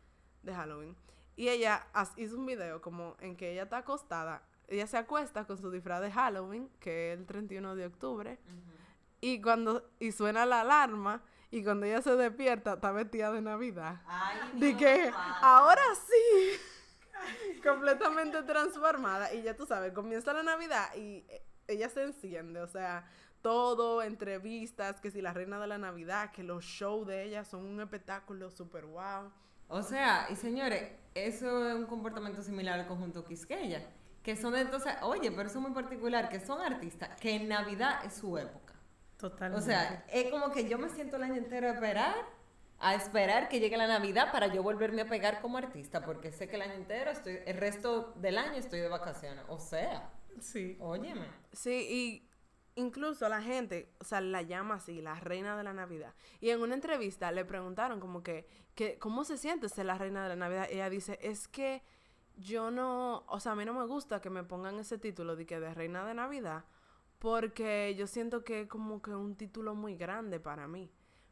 [0.44, 0.96] de Halloween.
[1.36, 4.44] Y ella hizo un video como en que ella está acostada.
[4.68, 8.40] Ella se acuesta con su disfraz de Halloween, que es el 31 de octubre.
[9.22, 14.02] Y cuando y suena la alarma, y cuando ella se despierta, está vestida de Navidad.
[14.08, 19.34] Ay, De que ahora sí, completamente transformada.
[19.34, 22.62] Y ya tú sabes, comienza la Navidad y eh, ella se enciende.
[22.62, 23.06] O sea,
[23.42, 27.66] todo, entrevistas, que si la reina de la Navidad, que los shows de ella son
[27.66, 29.32] un espectáculo súper wow.
[29.68, 33.86] O sea, y señores, eso es un comportamiento similar al conjunto Quisqueya.
[34.24, 38.06] Que son entonces, oye, pero eso es muy particular, que son artistas que en Navidad
[38.06, 38.74] es su época.
[39.18, 39.62] Totalmente.
[39.62, 42.16] O sea, es como que yo me siento el año entero a esperar,
[42.80, 46.48] a esperar que llegue la Navidad para yo volverme a pegar como artista, porque sé
[46.48, 49.44] que el año entero, estoy, el resto del año estoy de vacaciones.
[49.50, 50.78] O sea, sí.
[50.80, 51.28] óyeme.
[51.52, 52.30] Sí, y
[52.76, 56.14] incluso la gente, o sea, la llama así, la reina de la Navidad.
[56.42, 60.24] Y en una entrevista le preguntaron como que, que ¿cómo se siente ser la reina
[60.24, 60.68] de la Navidad?
[60.70, 61.84] Y ella dice, es que
[62.36, 65.46] yo no, o sea, a mí no me gusta que me pongan ese título de
[65.46, 66.66] que de reina de Navidad,
[67.20, 70.92] porque yo siento que es como que un título muy grande para mí.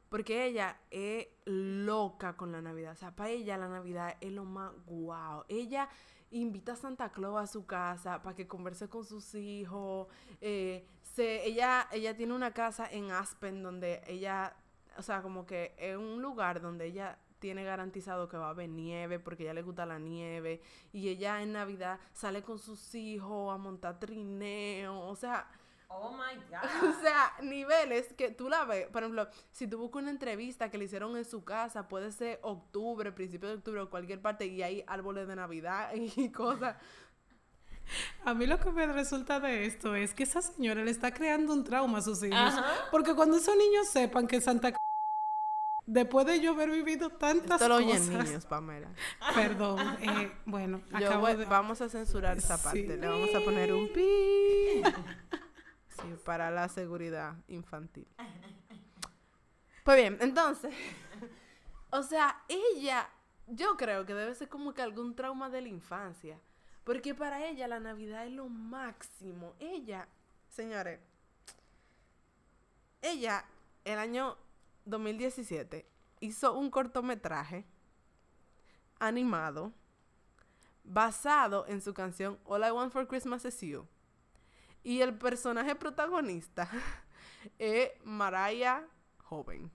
[0.09, 2.91] Porque ella es loca con la Navidad.
[2.91, 5.45] O sea, para ella la Navidad es lo más guau.
[5.47, 5.87] Ella
[6.31, 10.07] invita a Santa Claus a su casa para que converse con sus hijos.
[10.39, 14.55] Eh, se, ella, ella tiene una casa en Aspen donde ella,
[14.97, 18.69] o sea, como que es un lugar donde ella tiene garantizado que va a haber
[18.69, 20.61] nieve porque ella le gusta la nieve.
[20.93, 24.99] Y ella en Navidad sale con sus hijos a montar trineo.
[25.01, 25.49] O sea,
[25.93, 26.37] Oh my
[26.81, 27.01] o God.
[27.01, 28.87] sea, niveles que tú la ves.
[28.87, 32.39] Por ejemplo, si tú buscas una entrevista que le hicieron en su casa, puede ser
[32.43, 36.75] octubre, principio de octubre o cualquier parte, y hay árboles de Navidad y cosas.
[38.23, 41.51] A mí lo que me resulta de esto es que esa señora le está creando
[41.53, 42.37] un trauma a sus hijos.
[42.37, 42.65] Ajá.
[42.89, 44.75] Porque cuando esos niños sepan que Santa C-
[45.87, 48.01] después de yo haber vivido tantas Esto lo cosas.
[48.09, 48.87] oyen niños, Pamela.
[49.35, 51.45] Perdón, eh, bueno, Yo acabo voy- de...
[51.45, 52.63] Vamos a censurar esa Sí.
[52.63, 52.97] parte.
[52.97, 54.83] Le vamos a poner un pi.
[56.01, 58.07] Sí, para la seguridad infantil.
[59.83, 60.73] Pues bien, entonces.
[61.93, 63.09] O sea, ella.
[63.47, 66.39] Yo creo que debe ser como que algún trauma de la infancia.
[66.85, 69.55] Porque para ella la Navidad es lo máximo.
[69.59, 70.07] Ella,
[70.47, 71.01] señores.
[73.01, 73.43] Ella,
[73.83, 74.37] el año
[74.85, 75.85] 2017,
[76.21, 77.65] hizo un cortometraje
[78.99, 79.73] animado
[80.83, 83.87] basado en su canción All I Want for Christmas is You.
[84.83, 86.69] Y el personaje protagonista
[87.59, 88.83] es Mariah
[89.23, 89.71] joven.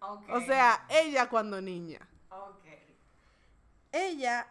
[0.00, 2.08] O sea, ella cuando niña.
[3.90, 4.46] Ella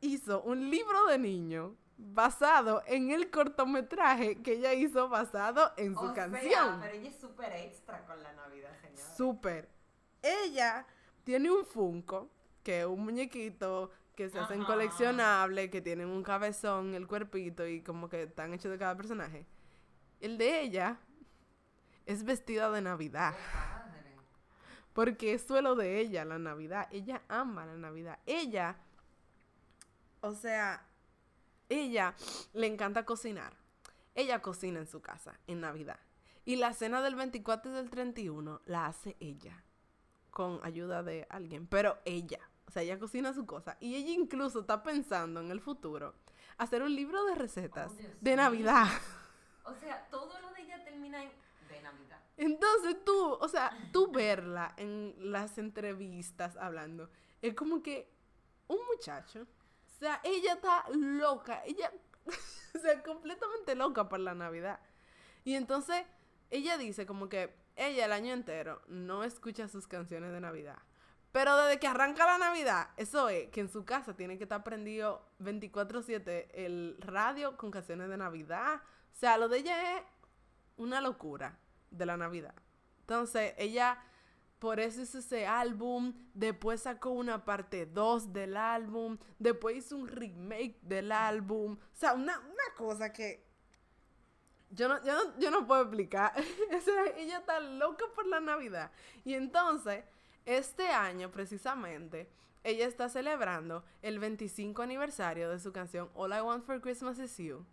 [0.00, 6.12] hizo un libro de niño basado en el cortometraje que ella hizo basado en su
[6.12, 6.82] canción.
[6.84, 9.16] ella es súper extra con la Navidad, señora.
[9.16, 9.68] Súper.
[10.22, 10.86] Ella
[11.24, 12.30] tiene un Funko,
[12.62, 14.72] que es un muñequito que se hacen Ajá.
[14.72, 19.46] coleccionables, que tienen un cabezón, el cuerpito y como que están hechos de cada personaje.
[20.18, 20.98] El de ella
[22.04, 23.36] es vestida de Navidad.
[24.92, 26.88] Porque es lo de ella, la Navidad.
[26.90, 28.18] Ella ama la Navidad.
[28.26, 28.76] Ella,
[30.20, 30.84] o sea,
[31.68, 32.16] ella
[32.54, 33.52] le encanta cocinar.
[34.16, 36.00] Ella cocina en su casa en Navidad.
[36.44, 39.62] Y la cena del 24 y del 31 la hace ella.
[40.32, 41.68] Con ayuda de alguien.
[41.68, 42.40] Pero ella.
[42.68, 43.78] O sea, ella cocina su cosa.
[43.80, 46.14] Y ella incluso está pensando en el futuro
[46.58, 48.36] hacer un libro de recetas Oh, de.
[48.36, 48.88] Navidad.
[49.64, 51.30] O sea, todo lo de ella termina en
[51.70, 52.20] de Navidad.
[52.36, 57.08] Entonces tú, o sea, tú verla en las entrevistas hablando,
[57.40, 58.10] es como que
[58.66, 61.90] un muchacho, o sea, ella está loca, ella,
[62.74, 64.78] o sea, completamente loca por la Navidad.
[65.44, 66.04] Y entonces
[66.50, 70.78] ella dice como que ella el año entero no escucha sus canciones de Navidad.
[71.32, 74.64] Pero desde que arranca la Navidad, eso es que en su casa tiene que estar
[74.64, 78.82] prendido 24/7 el radio con canciones de Navidad.
[79.12, 80.04] O sea, lo de ella es
[80.76, 81.58] una locura
[81.90, 82.54] de la Navidad.
[83.00, 84.02] Entonces, ella
[84.58, 90.08] por eso hizo ese álbum, después sacó una parte 2 del álbum, después hizo un
[90.08, 91.74] remake del álbum.
[91.74, 93.46] O sea, una, una cosa que
[94.70, 96.32] yo no, yo no, yo no puedo explicar.
[97.16, 98.90] Ella está loca por la Navidad.
[99.24, 100.04] Y entonces,
[100.48, 102.30] este año precisamente,
[102.64, 107.36] ella está celebrando el 25 aniversario de su canción All I Want for Christmas is
[107.36, 107.66] You.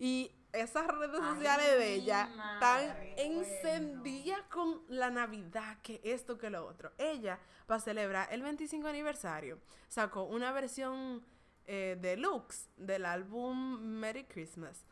[0.00, 6.38] Y esas redes Ay, sociales de ella madre, están encendidas con la Navidad, que esto,
[6.38, 6.90] que lo otro.
[6.98, 11.24] Ella, para celebrar el 25 aniversario, sacó una versión
[11.66, 14.84] eh, deluxe del álbum Merry Christmas,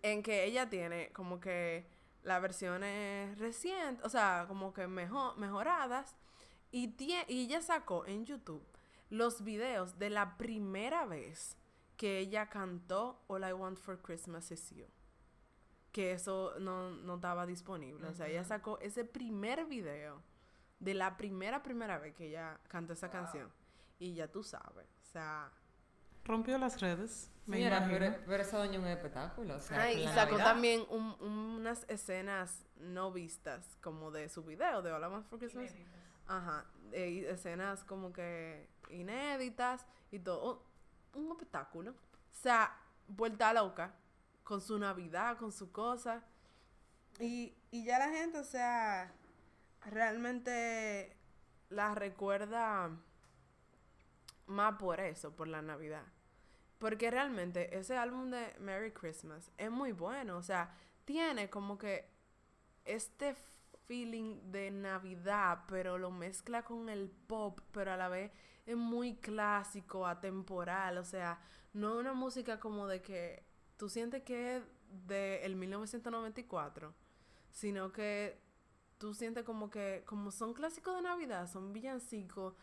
[0.00, 1.86] en que ella tiene como que
[2.26, 6.14] las versiones recientes, o sea, como que mejor, mejoradas,
[6.70, 8.62] y, tie- y ella sacó en YouTube
[9.08, 11.56] los videos de la primera vez
[11.96, 14.86] que ella cantó All I Want for Christmas is You.
[15.92, 18.06] Que eso no, no estaba disponible.
[18.08, 20.22] O sea, ella sacó ese primer video
[20.80, 23.50] de la primera, primera vez que ella cantó esa canción.
[23.98, 24.86] Y ya tú sabes.
[25.00, 25.50] O sea.
[26.26, 27.30] Rompió las redes.
[27.46, 29.54] Me Señora, pero, pero esa doña es un espectáculo.
[29.54, 30.44] O sea, Ay, con y sacó Navidad.
[30.44, 35.38] también un- unas escenas no vistas, como de su video de All I Want for
[35.38, 35.72] Christmas.
[36.26, 36.64] Ajá.
[36.92, 40.66] eh, y escenas como que inéditas y todo.
[41.14, 41.92] Un, un espectáculo.
[41.92, 41.94] O
[42.34, 43.94] sea, vuelta loca.
[44.42, 46.22] Con su Navidad, con su cosa.
[47.20, 49.12] Y, y ya la gente, o sea,
[49.84, 51.16] realmente
[51.70, 52.90] la recuerda
[54.46, 56.02] más por eso, por la Navidad.
[56.78, 60.36] Porque realmente ese álbum de Merry Christmas es muy bueno.
[60.36, 62.08] O sea, tiene como que
[62.84, 63.34] este
[63.86, 68.30] feeling de Navidad, pero lo mezcla con el pop, pero a la vez
[68.66, 70.98] es muy clásico, atemporal.
[70.98, 71.40] O sea,
[71.72, 73.44] no una música como de que
[73.76, 74.62] tú sientes que es
[75.06, 76.94] de el 1994,
[77.50, 78.40] sino que
[78.98, 82.54] tú sientes como que, como son clásicos de Navidad, son villancicos,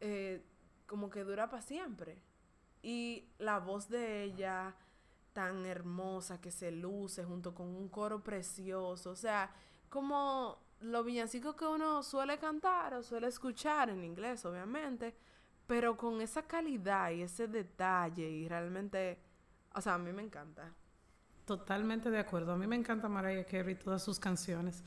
[0.00, 0.44] eh,
[0.86, 2.22] como que dura para siempre.
[2.82, 4.74] Y la voz de ella,
[5.32, 9.10] tan hermosa, que se luce junto con un coro precioso.
[9.10, 9.50] O sea,
[9.88, 15.14] como los villancicos que uno suele cantar o suele escuchar en inglés, obviamente,
[15.66, 19.18] pero con esa calidad y ese detalle y realmente,
[19.74, 20.72] o sea, a mí me encanta.
[21.44, 22.52] Totalmente de acuerdo.
[22.52, 24.84] A mí me encanta Mariah Carey, todas sus canciones.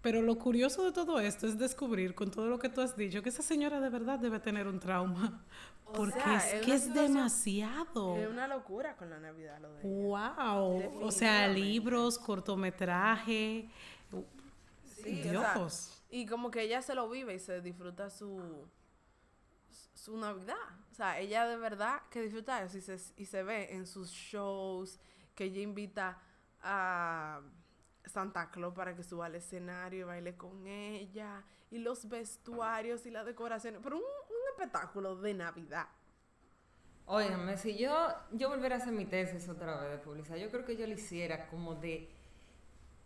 [0.00, 3.22] Pero lo curioso de todo esto es descubrir, con todo lo que tú has dicho,
[3.22, 5.44] que esa señora de verdad debe tener un trauma.
[5.84, 8.16] O Porque sea, es es que es demasiado.
[8.16, 10.34] Es una locura con la Navidad lo de ella.
[10.34, 11.02] Wow.
[11.02, 13.70] O sea, libros, cortometraje.
[14.84, 16.04] Sí, o sea, Dios.
[16.10, 18.68] y como que ella se lo vive y se disfruta su
[19.98, 20.54] su Navidad.
[20.90, 24.10] O sea, ella de verdad que disfruta eso y se, y se ve en sus
[24.10, 25.00] shows
[25.34, 26.20] que ella invita
[26.60, 27.40] a
[28.08, 33.10] Santa Claus para que suba al escenario y baile con ella y los vestuarios y
[33.10, 33.80] las decoraciones.
[33.82, 35.86] Pero un, un espectáculo de Navidad.
[37.06, 37.94] Óigame, si yo,
[38.32, 40.92] yo volviera a hacer mi tesis otra vez de publicidad, yo creo que yo lo
[40.92, 42.10] hiciera como de,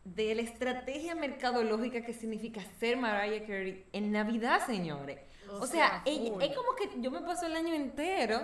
[0.04, 5.20] de la estrategia mercadológica que significa ser Mariah Carey en Navidad, señores.
[5.48, 8.40] O, O sea, sea, ella- es como que yo me paso el año entero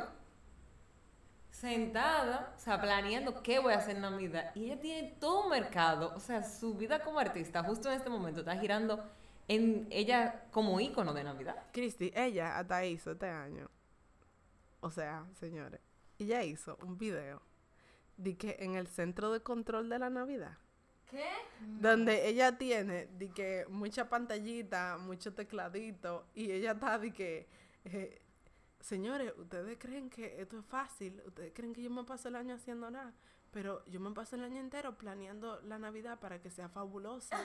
[1.61, 4.55] sentada, o sea, planeando qué voy a hacer en Navidad.
[4.55, 8.09] Y ella tiene todo un mercado, o sea, su vida como artista justo en este
[8.09, 9.05] momento está girando
[9.49, 11.57] en ella como ícono de Navidad.
[11.73, 13.69] Cristi, ella hasta hizo este año.
[14.81, 15.81] O sea, señores,
[16.19, 17.43] ella hizo un video
[18.17, 20.59] de que en el centro de control de la Navidad.
[21.11, 21.25] ¿Qué?
[21.81, 27.49] Donde ella tiene de que mucha pantallita, mucho tecladito y ella está de que
[27.87, 28.21] eh,
[28.81, 32.55] señores, ustedes creen que esto es fácil, ustedes creen que yo me paso el año
[32.55, 33.13] haciendo nada,
[33.51, 37.39] pero yo me paso el año entero planeando la Navidad para que sea fabulosa.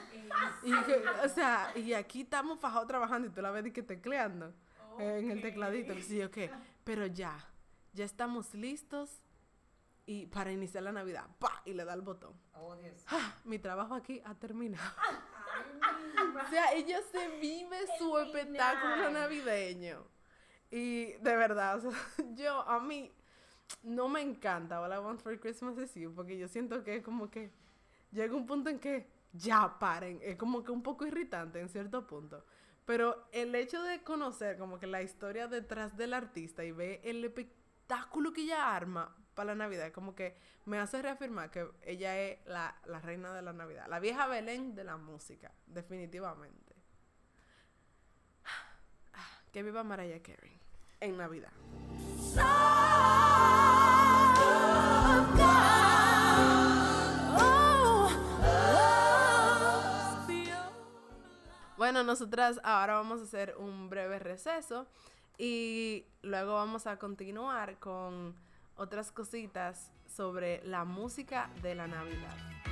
[0.63, 3.83] y que, o sea, y aquí estamos fajados trabajando y tú la ves de que
[3.83, 4.53] tecleando
[4.99, 6.37] eh, en el tecladito, sí, ok,
[6.83, 7.37] pero ya,
[7.93, 9.21] ya estamos listos
[10.05, 12.33] y para iniciar la Navidad, pa y le da el botón.
[12.53, 13.03] Oh, Dios.
[13.07, 14.83] Ah, mi trabajo aquí ha terminado.
[16.45, 20.12] o sea, ella se vive su espectáculo navideño.
[20.75, 21.83] Y de verdad,
[22.35, 23.11] yo a mí
[23.83, 27.03] no me encanta All I Want for Christmas is You, porque yo siento que es
[27.03, 27.51] como que
[28.11, 32.07] llega un punto en que ya paren, es como que un poco irritante en cierto
[32.07, 32.43] punto.
[32.85, 37.23] Pero el hecho de conocer como que la historia detrás del artista y ver el
[37.23, 42.39] espectáculo que ella arma para la Navidad, como que me hace reafirmar que ella es
[42.47, 46.73] la, la reina de la Navidad, la vieja Belén de la música, definitivamente.
[49.51, 50.62] Que viva Mariah Carey
[51.03, 51.51] en Navidad.
[61.77, 64.87] Bueno, nosotras ahora vamos a hacer un breve receso
[65.37, 68.35] y luego vamos a continuar con
[68.77, 72.62] otras cositas sobre la música de la Navidad.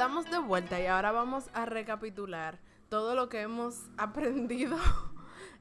[0.00, 4.78] Estamos de vuelta y ahora vamos a recapitular todo lo que hemos aprendido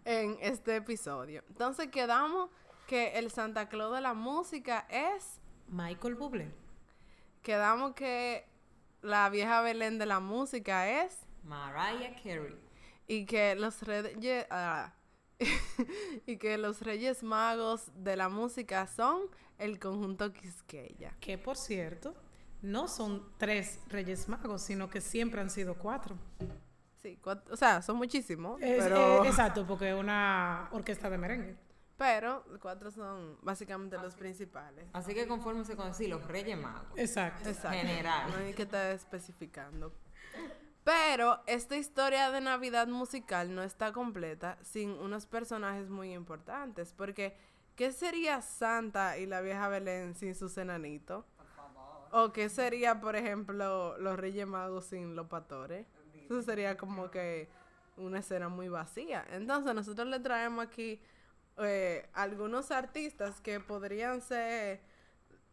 [0.06, 1.44] en este episodio.
[1.50, 2.50] Entonces quedamos
[2.88, 6.54] que el Santa Claus de la música es, Michael Bublé.
[7.42, 8.48] quedamos que
[9.02, 12.56] la vieja Belén de la música es Mariah Carey.
[13.08, 14.94] y que los reyes ah,
[16.26, 19.24] y que los Reyes Magos de la música son
[19.58, 21.14] el conjunto Quisqueya.
[21.20, 22.16] Que por cierto,
[22.62, 26.18] no son tres Reyes Magos, sino que siempre han sido cuatro.
[27.02, 31.18] Sí, cuat- o sea, son muchísimos, Es- pero, eh, exacto, porque es una orquesta de
[31.18, 31.58] merengue.
[31.98, 34.86] pero cuatro son básicamente los principales.
[34.94, 36.98] Así que confórmense con decir los Reyes Magos.
[36.98, 37.48] Exacto.
[37.50, 37.78] Exacto.
[37.78, 38.32] General.
[38.32, 39.94] No hay que estar especificando.
[40.84, 46.94] Pero esta historia de Navidad musical no está completa sin unos personajes muy importantes.
[46.94, 47.36] Porque,
[47.76, 51.26] ¿qué sería Santa y la vieja Belén sin sus enanitos?
[52.12, 55.86] ¿O qué sería, por ejemplo, los Reyes Magos sin los pastores?
[56.26, 57.50] Eso sería como que
[57.98, 59.26] una escena muy vacía.
[59.32, 61.02] Entonces, nosotros le traemos aquí
[61.58, 64.82] eh, algunos artistas que podrían ser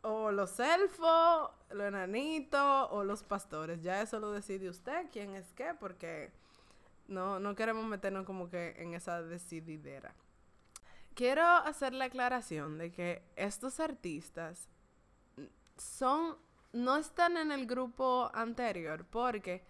[0.02, 3.82] o los elfos, los enanitos o los pastores.
[3.82, 6.30] Ya eso lo decide usted, quién es qué, porque
[7.09, 10.14] no, no queremos meternos como que en esa decididera.
[11.14, 14.68] Quiero hacer la aclaración de que estos artistas
[15.76, 16.36] son
[16.73, 19.64] no están en el grupo anterior porque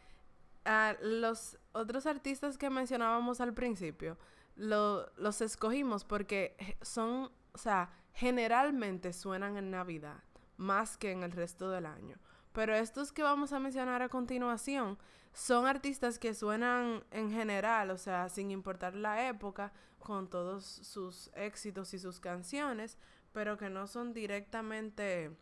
[0.64, 4.18] ah, los otros artistas que mencionábamos al principio
[4.56, 10.22] lo- los escogimos porque je- son, o sea, generalmente suenan en Navidad
[10.56, 12.16] más que en el resto del año.
[12.52, 14.98] Pero estos que vamos a mencionar a continuación
[15.34, 21.30] son artistas que suenan en general, o sea, sin importar la época, con todos sus
[21.34, 22.96] éxitos y sus canciones,
[23.32, 25.36] pero que no son directamente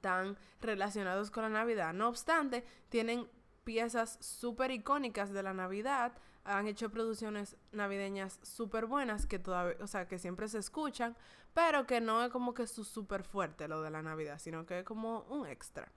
[0.00, 1.92] tan relacionados con la Navidad.
[1.92, 3.28] No obstante, tienen
[3.64, 6.12] piezas súper icónicas de la Navidad,
[6.44, 11.16] han hecho producciones navideñas súper buenas que todavía, o sea, que siempre se escuchan,
[11.54, 14.80] pero que no es como que su súper fuerte lo de la Navidad, sino que
[14.80, 15.90] es como un extra.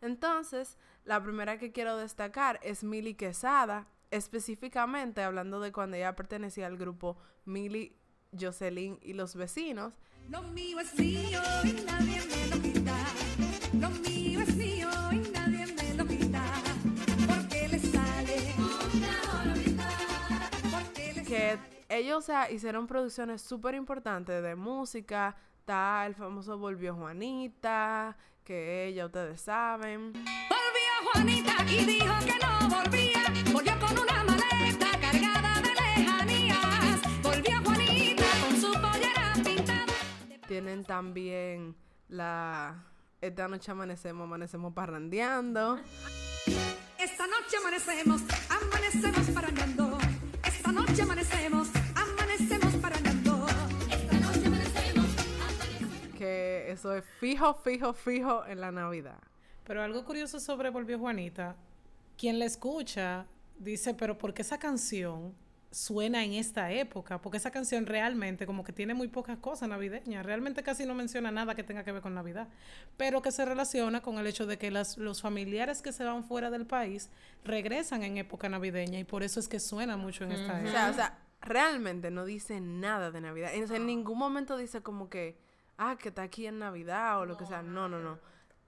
[0.00, 6.66] Entonces, la primera que quiero destacar es Mili Quesada, específicamente hablando de cuando ella pertenecía
[6.66, 7.96] al grupo Mili,
[8.38, 9.94] Jocelyn y los vecinos,
[10.28, 12.72] Lo mío es y nadie me.
[12.72, 12.77] Lo
[21.88, 25.36] ellos, o sea, hicieron producciones súper importantes de música.
[25.60, 30.12] Está el famoso Volvió Juanita, que ya ustedes saben.
[30.12, 33.24] Volvió Juanita y dijo que no volvía.
[33.52, 37.22] Volvió con una maleta cargada de lejanías.
[37.22, 39.92] Volvió Juanita con su pollera pintada.
[40.46, 41.76] Tienen también
[42.08, 42.84] la...
[43.20, 45.80] Esta noche amanecemos, amanecemos parrandeando.
[46.98, 49.97] Esta noche amanecemos, amanecemos parando.
[50.68, 53.46] Esta noche amanecemos, amanecemos parando.
[53.90, 55.06] Esta noche amanecemos,
[55.40, 56.18] amanecemos.
[56.18, 59.18] Que eso es fijo, fijo, fijo en la Navidad.
[59.64, 61.56] Pero algo curioso sobre Volvió Juanita,
[62.18, 63.24] quien la escucha
[63.58, 65.32] dice, pero ¿por qué esa canción
[65.70, 67.20] suena en esta época?
[67.20, 71.30] Porque esa canción realmente como que tiene muy pocas cosas navideñas, realmente casi no menciona
[71.30, 72.48] nada que tenga que ver con Navidad,
[72.96, 76.24] pero que se relaciona con el hecho de que las- los familiares que se van
[76.24, 77.10] fuera del país
[77.44, 80.70] regresan en época navideña y por eso es que suena mucho en esta O época.
[80.72, 83.50] sea, o sea, realmente no dice nada de Navidad.
[83.62, 85.36] O sea, en ningún momento dice como que,
[85.76, 87.62] ah, que está aquí en Navidad o lo que sea.
[87.62, 88.18] No, no, no.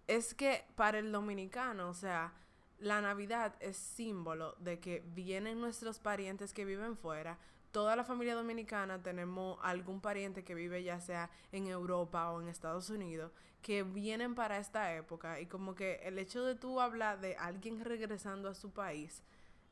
[0.06, 2.32] Es que para el dominicano, o sea,
[2.80, 7.38] la Navidad es símbolo de que vienen nuestros parientes que viven fuera.
[7.70, 12.48] Toda la familia dominicana tenemos algún pariente que vive ya sea en Europa o en
[12.48, 13.30] Estados Unidos
[13.62, 17.84] que vienen para esta época y como que el hecho de tú hablar de alguien
[17.84, 19.22] regresando a su país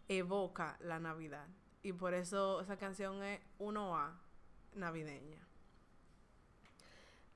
[0.08, 1.46] evoca la Navidad.
[1.82, 4.12] Y por eso esa canción es 1A
[4.74, 5.38] navideña.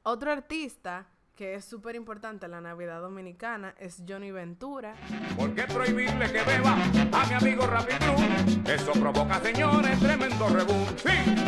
[0.02, 1.06] Otro artista
[1.36, 4.94] que es súper importante en la Navidad dominicana es Johnny Ventura.
[5.36, 6.72] ¿Por qué prohibirle que beba
[7.12, 8.72] a mi amigo Rapid Blue?
[8.72, 10.86] Eso provoca, señores, tremendo rebú.
[10.96, 11.42] ¡Sí!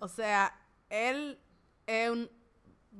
[0.00, 0.52] O sea,
[0.90, 1.38] él
[1.86, 2.30] es un-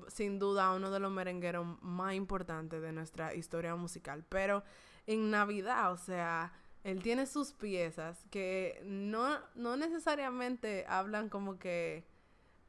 [0.09, 4.25] sin duda uno de los merengueros más importantes de nuestra historia musical.
[4.29, 4.65] Pero
[5.07, 6.53] en Navidad, o sea,
[6.85, 12.05] él tiene sus piezas que no, no necesariamente hablan como que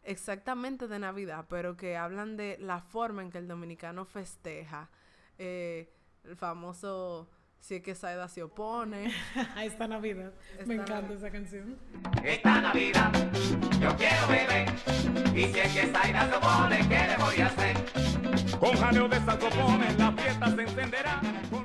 [0.03, 4.89] exactamente de Navidad, pero que hablan de la forma en que el dominicano festeja.
[5.37, 5.91] Eh,
[6.23, 9.11] el famoso si es que Saida se opone.
[9.55, 10.31] a esta Navidad.
[10.53, 11.17] Esta Me encanta Navidad.
[11.17, 11.77] esa canción.
[12.23, 13.11] Esta Navidad
[13.81, 14.69] yo quiero beber
[15.35, 17.75] y si es que Zaira se opone, ¿qué le voy a hacer?
[18.59, 21.64] Con jaleo de saxofones la fiesta se encenderá con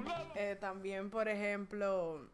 [0.71, 2.31] también, por ejemplo,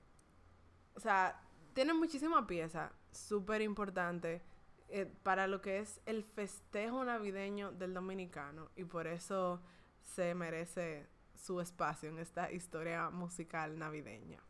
[0.95, 1.41] o sea,
[1.73, 4.43] tiene muchísimas piezas súper importantes
[4.91, 9.63] eh, para lo que es el festejo navideño del dominicano y por eso
[10.03, 14.41] se merece su espacio en esta historia musical navideña.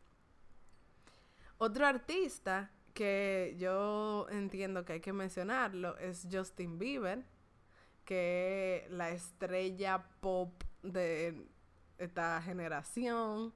[1.57, 7.23] Otro artista que yo entiendo que hay que mencionarlo es Justin Bieber,
[8.03, 11.47] que es la estrella pop de
[11.97, 13.53] esta generación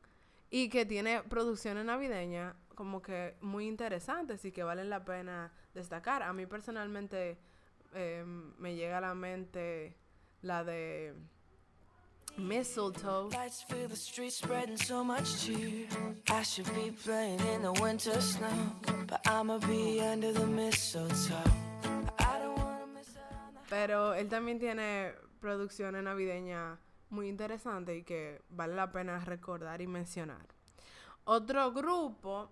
[0.51, 6.21] y que tiene producciones navideñas como que muy interesantes y que valen la pena destacar.
[6.23, 7.37] A mí personalmente
[7.93, 8.23] eh,
[8.57, 9.95] me llega a la mente
[10.41, 11.15] la de
[12.37, 13.29] Mistletoe.
[13.31, 15.87] Lights fill the streets, spreading so much cheer.
[16.29, 18.75] I should be playing in the winter snow,
[19.07, 21.35] but I'ma be under the mistletoe.
[22.19, 26.77] I don't wanna miss out on the Pero él también tiene producciones navideñas
[27.11, 30.45] muy interesantes y que vale la pena recordar y mencionar.
[31.25, 32.49] Otro grupo,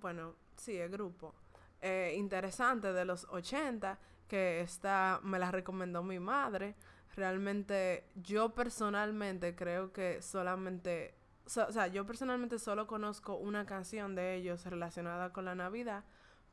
[0.00, 1.34] bueno, sí, es grupo,
[1.80, 6.74] eh, interesante de los 80, que esta me la recomendó mi madre.
[7.16, 11.14] Realmente yo personalmente creo que solamente,
[11.46, 16.04] so- o sea, yo personalmente solo conozco una canción de ellos relacionada con la Navidad,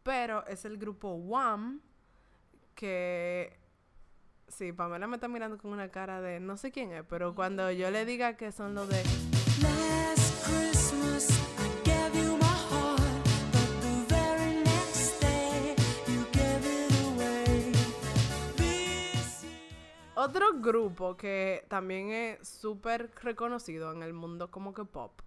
[0.03, 1.81] pero es el grupo Wham,
[2.75, 3.57] que
[4.47, 7.71] sí, Pamela me está mirando con una cara de no sé quién es, pero cuando
[7.71, 9.03] yo le diga que son los de
[9.61, 13.01] Last Christmas, I gave you my heart,
[13.51, 15.75] but the very next day,
[16.07, 17.71] you gave it away.
[18.57, 19.51] This year.
[20.15, 25.21] otro grupo que también es súper reconocido en el mundo como que pop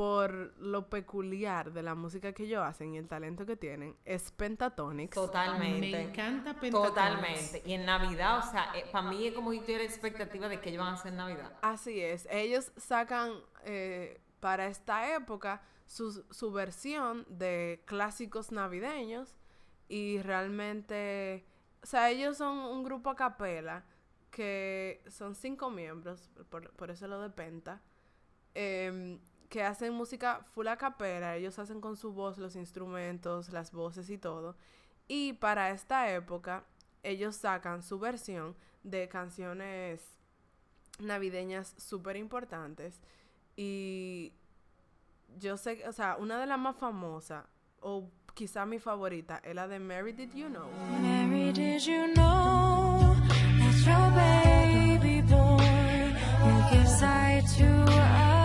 [0.00, 4.30] por lo peculiar de la música que ellos hacen y el talento que tienen es
[4.30, 5.14] Pentatonix.
[5.14, 5.90] Totalmente.
[5.90, 6.88] Me encanta Pentatonix.
[6.88, 7.62] Totalmente.
[7.66, 10.70] Y en Navidad, o sea, para mí es como que yo tuviera expectativa de que
[10.70, 11.52] ellos van a hacer en Navidad.
[11.60, 19.36] Así es, ellos sacan eh, para esta época su, su versión de clásicos navideños
[19.86, 21.44] y realmente,
[21.82, 23.84] o sea, ellos son un grupo a capela
[24.30, 27.82] que son cinco miembros, por, por eso lo de Penta,
[28.54, 29.20] em,
[29.50, 34.08] que hacen música full a capela, ellos hacen con su voz los instrumentos, las voces
[34.08, 34.56] y todo.
[35.08, 36.64] Y para esta época,
[37.02, 40.00] ellos sacan su versión de canciones
[41.00, 43.00] navideñas súper importantes
[43.56, 44.32] y
[45.38, 47.44] yo sé, o sea, una de las más famosas,
[47.80, 50.70] o quizá mi favorita, es la de Mary Did You Know.
[51.02, 53.16] Mary, did you know
[54.14, 56.14] baby boy
[56.86, 58.39] sight to a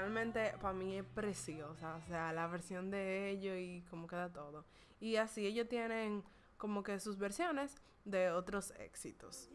[0.00, 4.64] realmente para mí es preciosa, o sea, la versión de ellos y cómo queda todo.
[5.00, 6.22] Y así ellos tienen
[6.56, 7.74] como que sus versiones
[8.04, 9.48] de otros éxitos.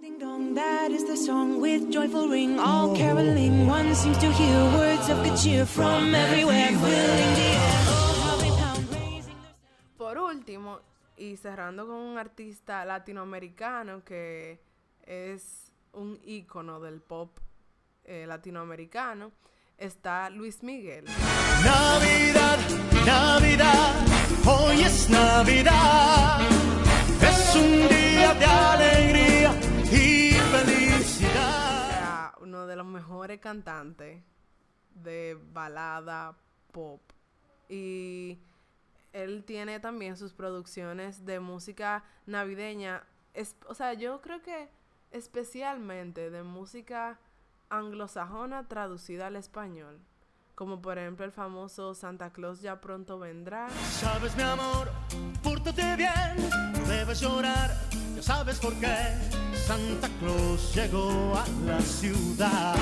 [0.00, 2.58] Ding dong, that is the song with joyful ring.
[2.58, 7.84] All caroling, one seems to hear words of good cheer from everywhere, filling the air.
[8.22, 9.54] How they pound, raising their
[9.96, 10.80] Por último,
[11.16, 14.58] y cerrando con un artista latinoamericano que
[15.02, 17.38] es un ícono del pop
[18.04, 19.32] eh, latinoamericano,
[19.78, 21.04] está Luis Miguel.
[21.64, 22.58] Navidad,
[23.06, 24.06] Navidad,
[24.46, 26.40] hoy es Navidad.
[27.20, 29.54] Es un día de alegría
[29.90, 31.88] y felicidad.
[31.88, 34.22] sea, uno de los mejores cantantes
[34.94, 36.36] de balada
[36.72, 37.00] pop.
[37.68, 38.38] Y
[39.12, 43.04] él tiene también sus producciones de música navideña.
[43.32, 44.68] Es, o sea, yo creo que
[45.10, 47.18] especialmente de música
[47.78, 50.00] anglosajona traducida al español.
[50.54, 53.68] Como por ejemplo el famoso Santa Claus ya pronto vendrá.
[53.70, 54.88] Sabes, mi amor,
[55.42, 57.70] pórtate bien, no debes llorar,
[58.14, 58.96] ya sabes por qué.
[59.54, 62.76] Santa Claus llegó a la ciudad.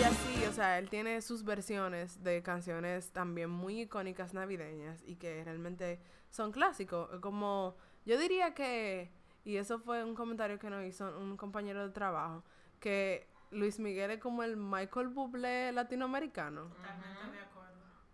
[0.00, 5.16] Y así, o sea, él tiene sus versiones de canciones también muy icónicas navideñas y
[5.16, 6.00] que realmente
[6.30, 7.08] son clásicos.
[7.20, 9.10] Como yo diría que,
[9.44, 12.44] y eso fue un comentario que nos hizo un compañero de trabajo,
[12.80, 16.70] que Luis Miguel es como el Michael Bublé latinoamericano.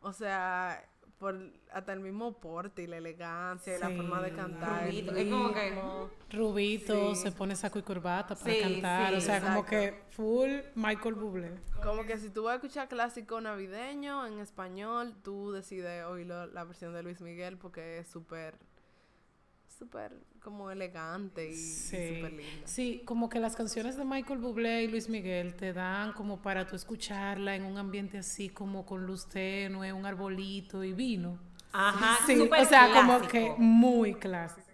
[0.01, 0.85] O sea,
[1.18, 1.37] por
[1.72, 4.89] hasta el mismo porte y la elegancia y la forma de cantar.
[4.89, 6.37] el Rubito, es como que-.
[6.37, 7.22] Rubito, Sí.
[7.22, 9.11] se pone saco y corbata para Sí, cantar.
[9.11, 11.53] sí, o sea, como que full Michael Bublé.
[11.82, 16.64] Como que si tú vas a escuchar clásico navideño en español, tú decides oírlo la
[16.64, 18.57] versión de Luis Miguel porque es súper,
[19.79, 20.12] súper
[20.43, 22.16] como elegante y, Sí.
[22.16, 22.66] súper linda.
[22.66, 26.66] sí, como que las canciones de Michael Bublé y Luis Miguel te dan como para
[26.66, 31.39] tú escucharla en un ambiente así como con luz tenue, un arbolito y vino.
[31.72, 34.66] Ajá, Sí, o sea, como que muy clásico.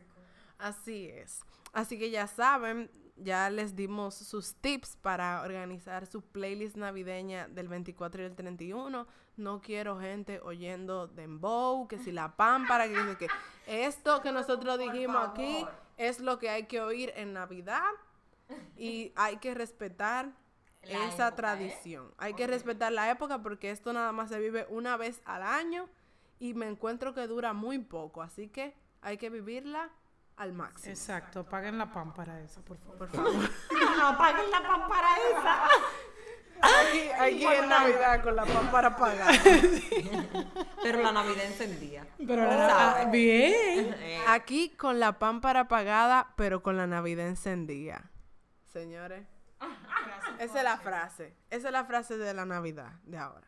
[0.59, 1.41] Así es.
[1.73, 2.91] Así que ya saben,
[3.23, 9.07] ya les dimos sus tips para organizar su playlist navideña del 24 y el 31.
[9.37, 13.29] No quiero gente oyendo dembow, que si la pámpara, que dice que
[13.67, 15.65] esto que nosotros dijimos aquí
[15.97, 17.91] es lo que hay que oír en Navidad
[18.77, 20.33] y hay que respetar
[20.83, 21.33] La esa época, ¿eh?
[21.37, 22.15] tradición.
[22.19, 25.89] Hay que respetar la época porque esto nada más se vive una vez al año
[26.39, 29.91] y me encuentro que dura muy poco, así que hay que vivirla
[30.41, 30.91] al máximo.
[30.93, 32.99] Exacto, apaguen la pámpara esa, por favor.
[32.99, 33.51] Por favor.
[34.03, 35.65] Apaguen la pámpara esa.
[36.63, 39.33] Aquí, aquí en Navidad con la pámpara apagada.
[40.83, 42.07] Pero la Navidad encendía.
[42.19, 43.95] Pero la- ah, bien.
[44.01, 48.11] Eh, Aquí con la pámpara apagada, pero con la Navidad encendida.
[48.73, 49.27] Señores.
[50.39, 51.35] Esa es la frase.
[51.51, 53.47] Esa es la frase de la Navidad de ahora.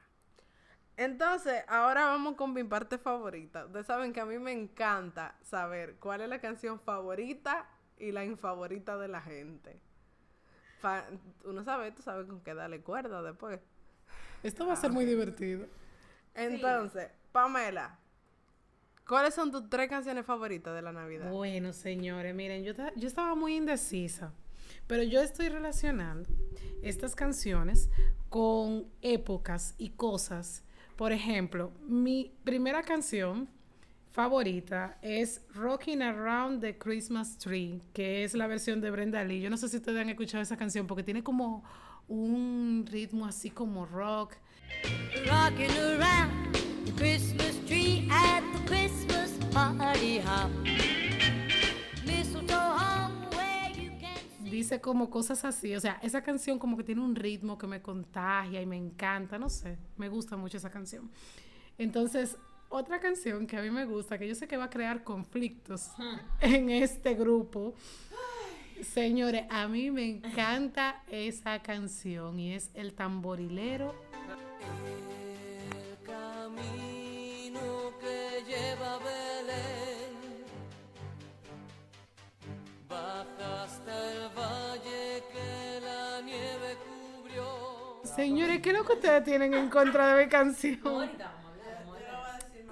[0.97, 3.67] Entonces, ahora vamos con mi parte favorita.
[3.67, 7.67] Ustedes saben que a mí me encanta saber cuál es la canción favorita
[7.99, 9.81] y la infavorita de la gente.
[10.81, 11.07] Fa-
[11.45, 13.61] uno sabe, tú sabes con qué darle cuerda después.
[14.43, 15.67] Esto va a ser muy divertido.
[16.35, 17.99] Entonces, Pamela,
[19.07, 21.31] ¿cuáles son tus tres canciones favoritas de la Navidad?
[21.31, 24.33] Bueno, señores, miren, yo, yo estaba muy indecisa,
[24.87, 26.29] pero yo estoy relacionando
[26.83, 27.89] estas canciones
[28.29, 30.65] con épocas y cosas.
[31.03, 33.49] Por ejemplo, mi primera canción
[34.13, 39.41] favorita es Rocking Around the Christmas Tree, que es la versión de Brenda Lee.
[39.41, 41.65] Yo no sé si ustedes han escuchado esa canción porque tiene como
[42.07, 44.37] un ritmo así como rock.
[45.27, 46.55] Rocking around
[46.87, 50.72] the Christmas tree at the Christmas party hop.
[54.63, 55.75] Dice como cosas así.
[55.75, 59.39] O sea, esa canción como que tiene un ritmo que me contagia y me encanta,
[59.39, 61.11] no sé, me gusta mucho esa canción.
[61.79, 62.37] Entonces,
[62.69, 65.91] otra canción que a mí me gusta, que yo sé que va a crear conflictos
[66.41, 67.75] en este grupo.
[68.83, 73.95] Señores, a mí me encanta esa canción y es El tamborilero.
[75.71, 77.61] El camino
[78.01, 79.22] que lleva a Belén
[83.83, 88.01] hasta el valle que la nieve cubrió.
[88.05, 91.11] Señores, ¿qué es lo que ustedes tienen en contra de mi canción?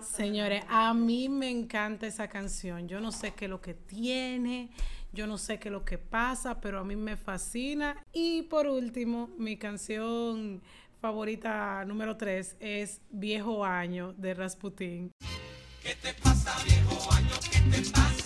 [0.00, 2.88] Señores, a mí me encanta esa canción.
[2.88, 4.70] Yo no sé qué es lo que tiene.
[5.12, 7.96] Yo no sé qué es lo que pasa, pero a mí me fascina.
[8.12, 10.62] Y por último, mi canción
[11.00, 15.10] favorita número 3 es Viejo Año de Rasputin.
[15.82, 17.30] ¿Qué te pasa, viejo año?
[17.50, 18.19] ¿Qué te pasa?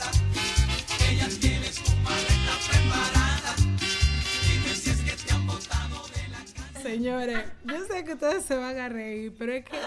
[6.85, 9.79] Señores, yo sé que ustedes se van a reír, pero es que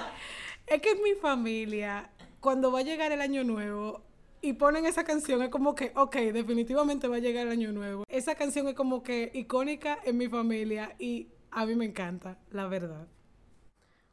[0.65, 4.03] es que en mi familia, cuando va a llegar el año nuevo
[4.41, 8.03] y ponen esa canción, es como que, ok, definitivamente va a llegar el año nuevo.
[8.09, 12.65] Esa canción es como que icónica en mi familia y a mí me encanta, la
[12.65, 13.07] verdad.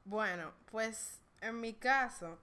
[0.05, 2.39] Bueno, pues en mi caso,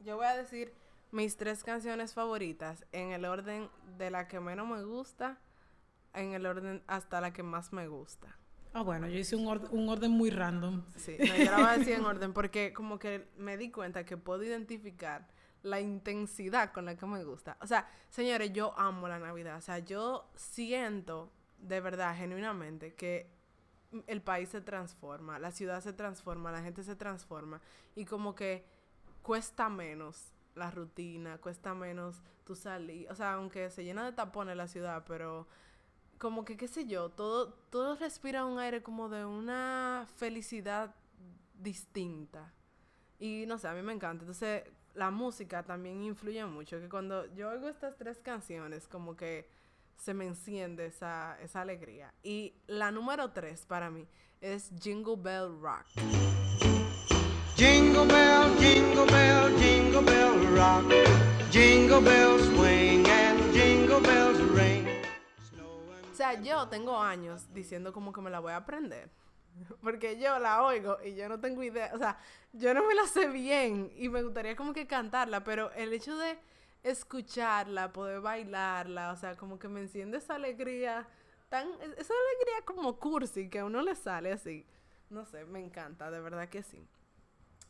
[0.00, 0.72] yo voy a decir
[1.12, 3.68] mis tres canciones favoritas en el orden
[3.98, 5.38] de la que menos me gusta,
[6.14, 8.38] en el orden hasta la que más me gusta.
[8.78, 10.82] Ah, bueno, yo hice un, ord- un orden muy random.
[10.96, 14.04] Sí, no, yo la voy a decir en orden porque como que me di cuenta
[14.04, 15.28] que puedo identificar
[15.62, 17.56] la intensidad con la que me gusta.
[17.62, 19.56] O sea, señores, yo amo la Navidad.
[19.56, 23.30] O sea, yo siento de verdad, genuinamente, que
[24.08, 27.62] el país se transforma, la ciudad se transforma, la gente se transforma
[27.94, 28.66] y como que
[29.22, 33.10] cuesta menos la rutina, cuesta menos tu salir.
[33.10, 35.48] O sea, aunque se llena de tapones la ciudad, pero
[36.18, 40.94] como que, qué sé yo, todo, todo respira un aire como de una felicidad
[41.58, 42.52] distinta.
[43.18, 44.22] Y no sé, a mí me encanta.
[44.22, 44.64] Entonces,
[44.94, 46.80] la música también influye mucho.
[46.80, 49.48] Que cuando yo oigo estas tres canciones, como que
[49.96, 52.12] se me enciende esa, esa alegría.
[52.22, 54.06] Y la número tres para mí
[54.40, 55.86] es Jingle Bell Rock.
[57.56, 60.84] Jingle bell, jingle bell, jingle bell rock.
[61.50, 64.25] Jingle bells swing and jingle bells
[66.16, 69.10] sea, yo tengo años diciendo como que me la voy a aprender.
[69.82, 71.90] Porque yo la oigo y yo no tengo idea.
[71.94, 72.18] O sea,
[72.52, 76.16] yo no me la sé bien y me gustaría como que cantarla, pero el hecho
[76.16, 76.38] de
[76.82, 81.08] escucharla, poder bailarla, o sea, como que me enciende esa alegría,
[81.48, 84.66] tan, esa alegría como cursi que a uno le sale así.
[85.10, 86.86] No sé, me encanta, de verdad que sí.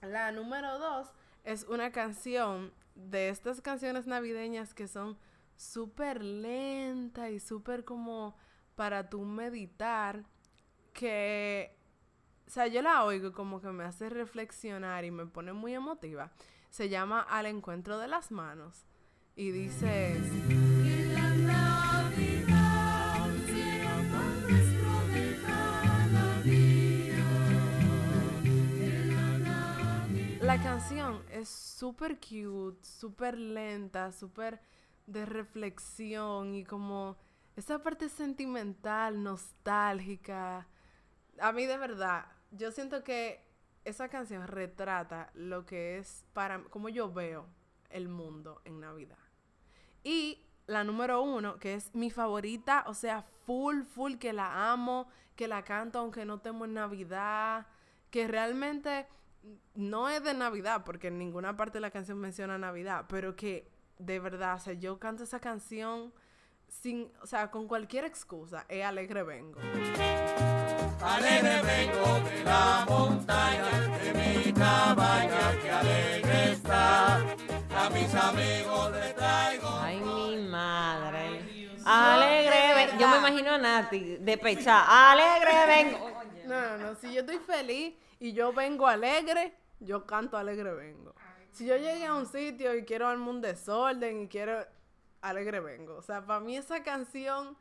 [0.03, 1.13] La número dos
[1.45, 5.19] es una canción de estas canciones navideñas que son
[5.57, 8.37] súper lenta y súper como
[8.75, 10.25] para tú meditar,
[10.93, 11.77] que,
[12.47, 16.31] o sea, yo la oigo como que me hace reflexionar y me pone muy emotiva.
[16.71, 18.85] Se llama Al encuentro de las manos
[19.35, 20.21] y dice...
[30.41, 34.61] La canción es súper cute, súper lenta, súper
[35.07, 37.17] de reflexión y como
[37.57, 40.69] esa parte sentimental, nostálgica.
[41.41, 43.45] A mí de verdad, yo siento que
[43.85, 47.47] esa canción retrata lo que es para como yo veo
[47.91, 49.19] el mundo en Navidad.
[50.03, 55.09] Y la número uno, que es mi favorita, o sea, full, full, que la amo,
[55.37, 57.67] que la canto aunque no estemos en Navidad,
[58.11, 59.07] que realmente
[59.75, 63.71] no es de Navidad, porque en ninguna parte de la canción menciona Navidad, pero que
[63.99, 66.13] de verdad, o sea, yo canto esa canción
[66.69, 69.59] sin, o sea, con cualquier excusa, es alegre vengo.
[71.03, 77.17] Alegre vengo de la montaña, de mi cabaña, que alegre está.
[77.19, 79.69] A mis amigos les traigo.
[79.81, 81.79] Ay, mi madre.
[81.85, 85.13] Alegre, De ven- yo me imagino a Nati de pecha.
[85.13, 86.11] Alegre, vengo.
[86.47, 86.95] No, no, no.
[86.97, 91.15] Si yo estoy feliz y yo vengo alegre, yo canto alegre vengo.
[91.57, 94.59] Si yo llegué a un sitio y quiero armar un desorden y quiero
[95.23, 95.97] alegre vengo.
[95.97, 97.57] O sea, para mí esa canción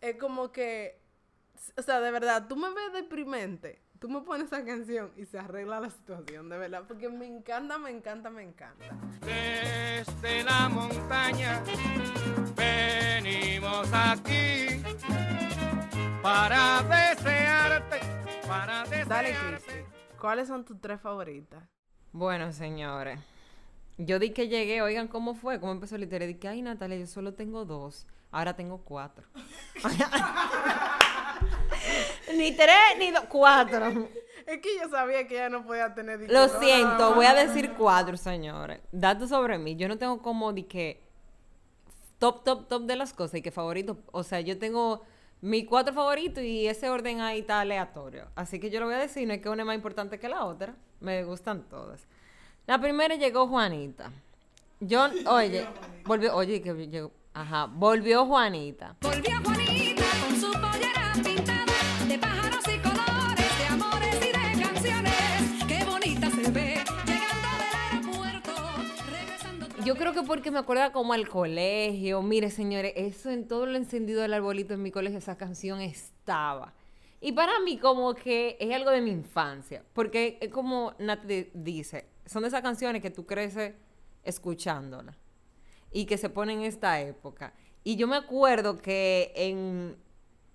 [0.00, 0.98] es como que,
[1.76, 5.38] o sea, de verdad, tú me ves deprimente, tú me pones esa canción y se
[5.38, 8.82] arregla la situación, de verdad, porque me encanta, me encanta, me encanta.
[9.20, 11.62] Desde la montaña
[12.56, 14.82] venimos aquí
[16.22, 18.00] para desearte,
[18.48, 19.66] para Dale, desearte.
[19.66, 21.62] Cristi, ¿cuáles son tus tres favoritas?
[22.10, 23.33] Bueno, señores.
[23.96, 26.26] Yo di que llegué, oigan cómo fue, cómo empezó la historia.
[26.26, 28.06] Dije, ay, Natalia, yo solo tengo dos.
[28.30, 29.24] Ahora tengo cuatro.
[32.36, 34.08] ni tres, ni dos, cuatro.
[34.46, 38.16] Es que yo sabía que ella no podía tener Lo siento, voy a decir cuatro,
[38.16, 38.80] señores.
[38.90, 39.76] Datos sobre mí.
[39.76, 41.04] Yo no tengo como de que
[42.18, 43.98] top, top, top de las cosas y que favorito.
[44.10, 45.02] O sea, yo tengo
[45.40, 48.26] mis cuatro favoritos y ese orden ahí está aleatorio.
[48.34, 50.28] Así que yo lo voy a decir, no es que una es más importante que
[50.28, 50.74] la otra.
[51.00, 52.06] Me gustan todas.
[52.66, 54.10] La primera llegó Juanita.
[54.80, 55.66] Yo, oye,
[56.04, 58.96] volvió, oye, que llegó, ajá, volvió Juanita.
[59.00, 61.72] Volvió Juanita con su pollera pintada
[62.08, 65.64] de pájaros y colores, de amores y de canciones.
[65.68, 66.74] Qué bonita se ve
[67.06, 68.52] llegando del aeropuerto,
[69.10, 69.66] regresando.
[69.84, 72.22] Yo creo que porque me acuerda como al colegio.
[72.22, 76.72] Mire, señores, eso en todo lo encendido del arbolito en mi colegio, esa canción estaba.
[77.20, 81.48] Y para mí como que es algo de mi infancia, porque es como Nat di-
[81.54, 83.74] dice, son de esas canciones que tú creces
[84.22, 85.16] escuchándolas
[85.90, 87.54] y que se ponen en esta época.
[87.84, 89.96] Y yo me acuerdo que en,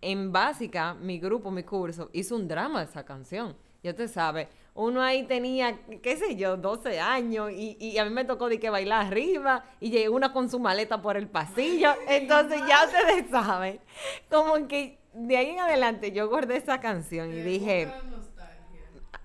[0.02, 3.56] en básica, mi grupo, mi curso, hizo un drama de esa canción.
[3.82, 8.12] Ya te sabes, uno ahí tenía, qué sé yo, 12 años y, y a mí
[8.12, 11.94] me tocó de que bailar arriba y llegué una con su maleta por el pasillo.
[12.08, 13.80] Entonces ya ustedes saben,
[14.30, 17.92] como que de ahí en adelante yo guardé esa canción y dije,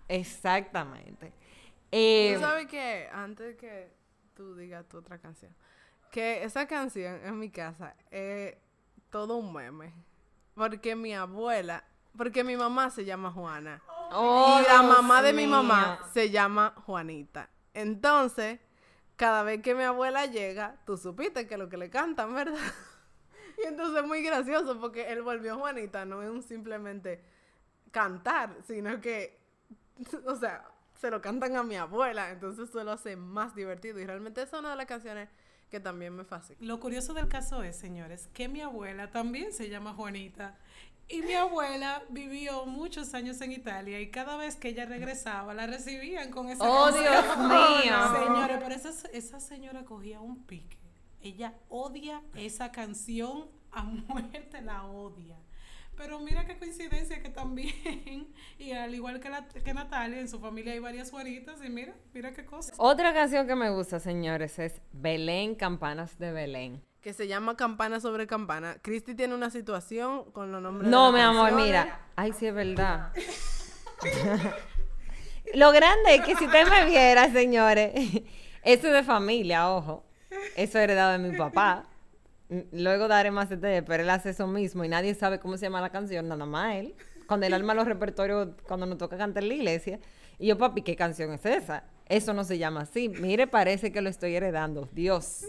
[0.09, 1.33] exactamente.
[1.97, 3.95] Eh, Tú sabes que, antes que
[4.35, 5.55] tú digas tu otra canción,
[6.11, 8.57] que esa canción en mi casa es
[9.11, 9.95] todo un meme.
[10.57, 11.85] Porque mi abuela,
[12.19, 13.81] porque mi mamá se llama Juana.
[14.11, 17.49] oh, y la Dios mamá de mi mamá se llama Juanita.
[17.75, 18.59] Entonces,
[19.15, 22.59] cada vez que mi abuela llega, tú supiste que lo que le cantan, ¿verdad?
[23.63, 27.23] y entonces es muy gracioso porque él volvió Juanita, no es un simplemente
[27.93, 29.39] cantar, sino que,
[30.27, 30.74] o sea,
[31.05, 34.51] se lo cantan a mi abuela, entonces eso lo hace más divertido y realmente es
[34.55, 35.29] una de las canciones
[35.71, 36.57] que también me fascina.
[36.63, 40.57] Lo curioso del caso es, señores, que mi abuela también se llama Juanita.
[41.07, 45.67] Y mi abuela vivió muchos años en Italia y cada vez que ella regresaba la
[45.67, 47.05] recibían con esa Oh, canción.
[47.05, 47.37] Dios
[47.85, 48.25] mío.
[48.25, 50.79] Señores, pero esa, esa señora cogía un pique.
[51.21, 55.37] Ella odia esa canción a muerte, la odia.
[55.97, 60.41] Pero mira qué coincidencia que también, y al igual que, la, que Natalia, en su
[60.41, 62.73] familia hay varias Juanitas y mira, mira qué cosa.
[62.79, 66.83] Otra canción que me gusta, señores, es Belén, Campanas de Belén.
[67.01, 68.79] Que se llama Campana sobre Campana.
[68.81, 70.91] Cristi tiene una situación con los nombres.
[70.91, 72.01] No, de mi amor, mira.
[72.17, 73.13] Ay, sí, es verdad.
[75.55, 77.93] Lo grande es que si usted me viera, señores,
[78.63, 80.05] eso es de familia, ojo.
[80.57, 81.85] Eso es heredado de mi papá.
[82.73, 85.81] Luego daré más detalles, pero él hace eso mismo y nadie sabe cómo se llama
[85.81, 86.95] la canción, nada más él.
[87.27, 89.99] Cuando él arma los repertorios, cuando nos toca cantar en la iglesia.
[90.39, 91.85] Y yo, papi, ¿qué canción es esa?
[92.07, 93.09] Eso no se llama así.
[93.09, 94.89] Mire, parece que lo estoy heredando.
[94.93, 95.45] Dios.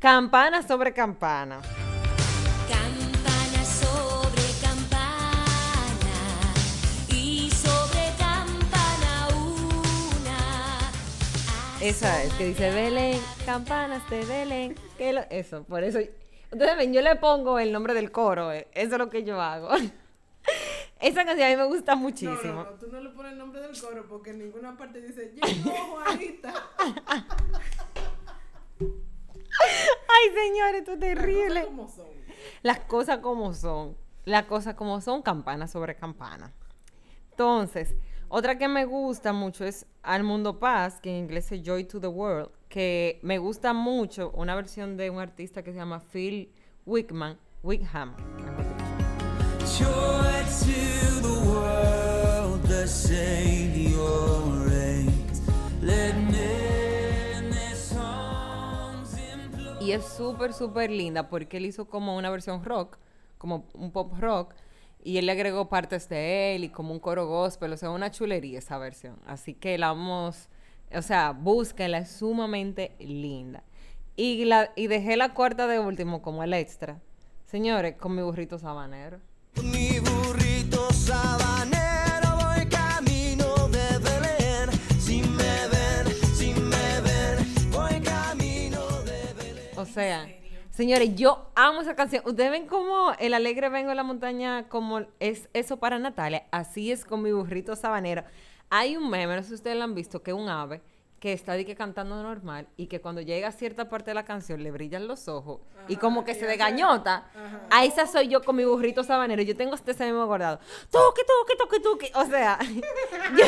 [0.00, 0.92] Campana sobre.
[0.92, 1.60] Campana
[11.80, 14.74] Esa es, que dice Belén, campanas de Belén.
[14.98, 15.98] que lo- Eso, por eso.
[16.52, 19.40] Ustedes ven, yo le pongo el nombre del coro, eh, eso es lo que yo
[19.40, 19.70] hago.
[21.00, 22.52] Esa canción a mí me gusta No, muchísimo.
[22.52, 25.32] no, no, tú no le pones el nombre del coro porque en ninguna parte dice
[25.34, 26.52] llegó Juanita.
[28.78, 31.64] Ay, señores, esto es terrible.
[31.64, 32.06] Como son.
[32.62, 33.96] Las cosas como son.
[34.26, 36.52] Las cosas como son, campana sobre campana.
[37.30, 37.94] Entonces,
[38.32, 42.00] otra que me gusta mucho es Al Mundo Paz, que en inglés es Joy to
[42.00, 46.48] the World, que me gusta mucho una versión de un artista que se llama Phil
[46.86, 48.14] Wickman, Wickham.
[48.36, 48.64] mejor
[49.58, 49.84] dicho.
[49.84, 55.42] Joy to the world, the Savior reigns.
[55.82, 59.84] Let men their songs implore.
[59.84, 62.96] Y es súper, súper linda porque él hizo como una versión rock,
[63.38, 64.54] como un pop rock,
[65.02, 68.10] y él le agregó partes de él y como un coro gospel, o sea, una
[68.10, 69.18] chulería esa versión.
[69.26, 70.48] Así que la vamos,
[70.94, 73.62] o sea, búsquenla, es sumamente linda.
[74.16, 77.00] Y, la, y dejé la cuarta de último como el extra.
[77.46, 79.18] Señores, con mi burrito sabanero.
[79.62, 84.70] Mi burrito sabanero voy camino de Belén.
[85.00, 89.78] Si me ven, si me ven, voy camino de Belén.
[89.78, 90.28] O sea,
[90.80, 92.22] señores, yo amo esa canción.
[92.24, 96.46] Ustedes ven como el alegre vengo en la montaña, como es eso para Natalia.
[96.50, 98.24] Así es con mi burrito sabanero.
[98.70, 100.80] Hay un meme, no sé si ustedes lo han visto, que es un ave
[101.18, 104.24] que está de que cantando normal y que cuando llega a cierta parte de la
[104.24, 107.30] canción le brillan los ojos y como que se degañota.
[107.68, 109.42] A esa soy yo con mi burrito sabanero.
[109.42, 110.60] Yo tengo este meme guardado.
[110.90, 112.10] Tuki, tuki, tuki, tuki.
[112.14, 112.58] O sea,
[113.36, 113.46] yo,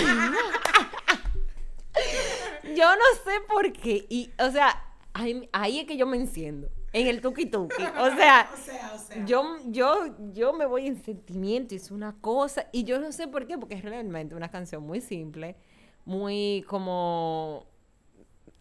[2.76, 4.04] yo no sé por qué.
[4.10, 6.68] Y, o sea, ahí, ahí es que yo me enciendo.
[6.92, 7.82] En el tuki tuki.
[7.98, 9.24] O sea, O sea, o sea.
[9.24, 12.66] yo, yo, yo me voy en sentimiento, es una cosa.
[12.72, 15.56] Y yo no sé por qué, porque es realmente una canción muy simple,
[16.04, 17.66] muy como.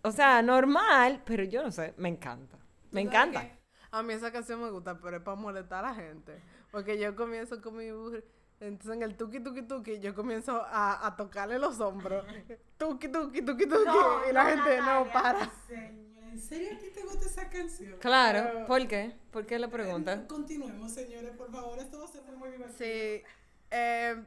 [0.03, 2.57] O sea, normal, pero yo no sé, me encanta.
[2.91, 3.41] Me ¿Tú sabes encanta.
[3.41, 3.61] qué?
[3.91, 6.41] A mí esa canción me gusta, pero es para molestar a la gente.
[6.71, 7.87] Porque yo comienzo con mi.
[8.61, 12.23] Entonces en el tuki tuki tuki yo comienzo a, a tocarle los hombros.
[12.77, 13.97] Tuki tuki tuki tuki.
[14.29, 15.51] y la gente no para.
[16.31, 17.99] ¿En serio a ti te gusta esa canción?
[17.99, 19.15] Claro, ¿por qué?
[19.31, 20.25] ¿Por qué la pregunta?
[20.27, 21.77] Continuemos, señores, por favor.
[21.79, 22.77] Esto va a ser muy divertido.
[22.77, 23.23] Sí.
[23.71, 24.23] eh,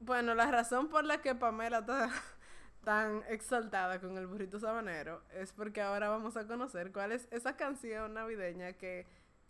[0.00, 2.10] bueno, la razón por la que Pamela está
[2.84, 7.56] tan exaltada con el burrito sabanero es porque ahora vamos a conocer cuál es esa
[7.56, 9.06] canción navideña que,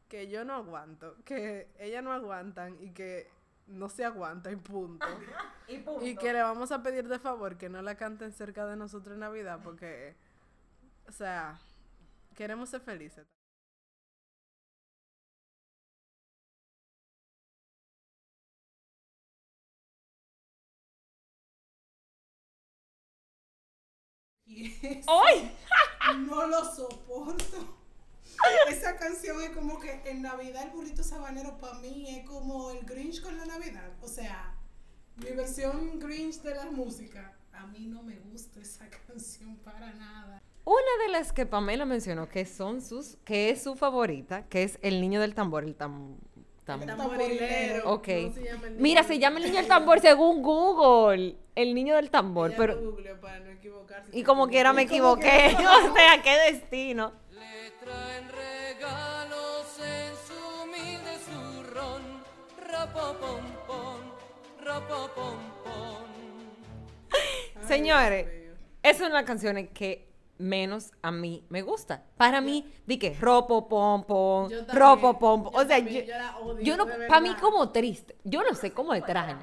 [0.09, 3.29] que yo no aguanto, que ella no aguantan y que
[3.67, 5.07] no se aguanta y punto.
[5.69, 6.07] Y punto.
[6.07, 9.15] Y que le vamos a pedir de favor que no la canten cerca de nosotros
[9.15, 10.15] en Navidad porque,
[11.09, 11.59] o sea,
[12.37, 13.26] queremos ser felices.
[24.47, 25.53] Y es- ¡Ay!
[26.18, 27.76] no lo soporto.
[28.68, 32.84] Esa canción es como que en Navidad el burrito sabanero para mí es como el
[32.87, 33.93] Grinch con la Navidad.
[34.03, 34.55] O sea,
[35.16, 37.37] mi versión Grinch de la música.
[37.53, 40.43] A mí no me gusta esa canción para nada.
[40.67, 44.79] Una de las que Pamela mencionó que son sus, que es su favorita, que es
[44.83, 46.17] el niño del tambor, el tam,
[46.67, 47.89] tam- Tamborilero.
[47.93, 48.09] Ok.
[48.09, 51.37] ¿Cómo se llama el niño Mira, del se llama el niño del tambor según Google.
[51.55, 54.11] El niño del tambor, Ella pero lo googleó para no equivocarse.
[54.12, 55.57] y como quiera me equivoqué.
[55.57, 57.12] o sea, qué destino.
[57.31, 62.03] Le traen regalos en su humilde zurrón,
[62.69, 64.01] rapopompón,
[64.61, 66.07] rapopompón.
[67.69, 68.27] Señores,
[68.83, 70.06] esa es una canción que
[70.39, 72.05] menos a mí me gusta.
[72.16, 76.12] Para mí, di que ropo pom pom, Yo también, ropo yo O sea, también, yo,
[76.12, 78.16] yo la odio, yo no, para mí como triste.
[78.24, 79.39] Yo no sé cómo extraña.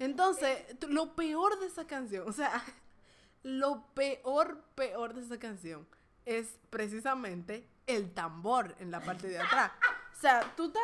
[0.00, 0.58] Entonces,
[0.88, 2.62] lo peor de esa canción, o sea,
[3.42, 5.86] lo peor, peor de esa canción
[6.24, 9.72] es precisamente el tambor en la parte de atrás.
[10.16, 10.82] O sea, tú estás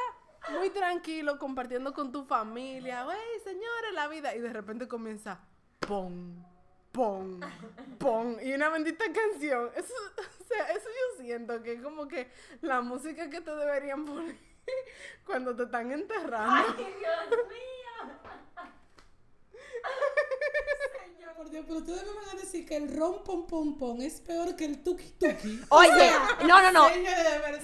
[0.58, 5.40] muy tranquilo compartiendo con tu familia, wey, señores, la vida, y de repente comienza,
[5.80, 6.44] pon,
[6.94, 7.40] pon,
[7.98, 9.68] pon, y una bendita canción.
[9.74, 9.92] Eso,
[10.40, 12.28] o sea, eso yo siento que es como que
[12.62, 14.36] la música que te deberían poner
[15.26, 16.86] cuando te están enterrando.
[21.36, 24.20] Por Dios, pero ustedes me van a decir que el rom pom pom pom es
[24.20, 25.60] peor que el tuki tuki.
[25.68, 26.12] Oye,
[26.46, 26.86] no, no, no.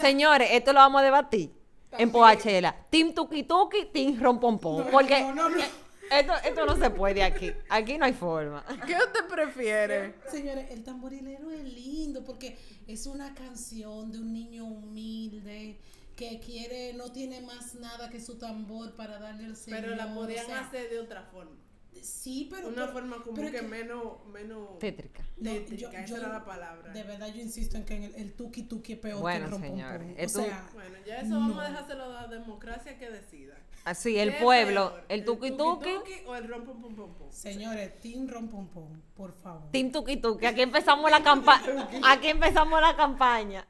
[0.01, 1.53] Señores, esto lo vamos a debatir
[1.93, 2.75] en Poachela.
[2.91, 4.79] Team Tuki Tuki, Team Rompompom.
[4.79, 5.90] No, Porque no, no, no.
[6.11, 7.53] Esto, esto no se puede aquí.
[7.69, 8.65] Aquí no hay forma.
[8.87, 10.15] ¿Qué usted prefiere?
[10.31, 15.79] Señores, el tamborilero es lindo porque es una canción de un niño humilde
[16.17, 19.81] que quiere, no tiene más nada que su tambor para darle al Señor.
[19.81, 21.57] Pero la podían o sea, hacer de otra forma.
[22.03, 22.69] Sí, pero.
[22.69, 25.23] Una pero- forma como pero que, que- menos, menos Tétrica.
[25.39, 26.93] No, tétrica, yo- esa yo- era la palabra.
[26.93, 29.55] De verdad, yo insisto en que en el, el tuki tuki es peor Bueno, que
[29.57, 30.35] el señores.
[30.37, 33.55] O sea, Bueno, ya eso vamos a dejárselo a la democracia que decida.
[33.85, 35.91] Así, el ¿Qué es pueblo, peor, el Tuki Tuki,
[36.27, 37.31] o el rom pom pom pom?
[37.31, 39.71] señores, team rom pom pom, por favor.
[39.71, 40.47] Team Tuki Tuki.
[40.47, 41.89] Aquí empezamos la campaña.
[42.05, 43.67] Aquí empezamos la campaña.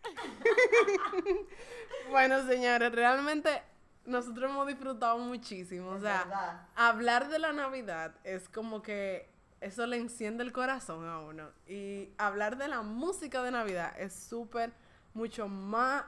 [2.10, 3.62] Bueno, señores, realmente
[4.04, 5.90] nosotros hemos disfrutado muchísimo.
[5.90, 9.30] O sea, hablar de la Navidad es como que
[9.60, 11.50] eso le enciende el corazón a uno.
[11.68, 14.72] Y hablar de la música de Navidad es súper,
[15.14, 16.04] mucho más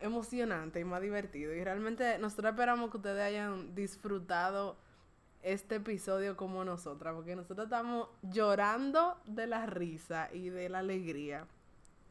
[0.00, 1.54] emocionante y más divertido.
[1.54, 4.76] Y realmente nosotros esperamos que ustedes hayan disfrutado
[5.42, 11.46] este episodio como nosotras, porque nosotros estamos llorando de la risa y de la alegría.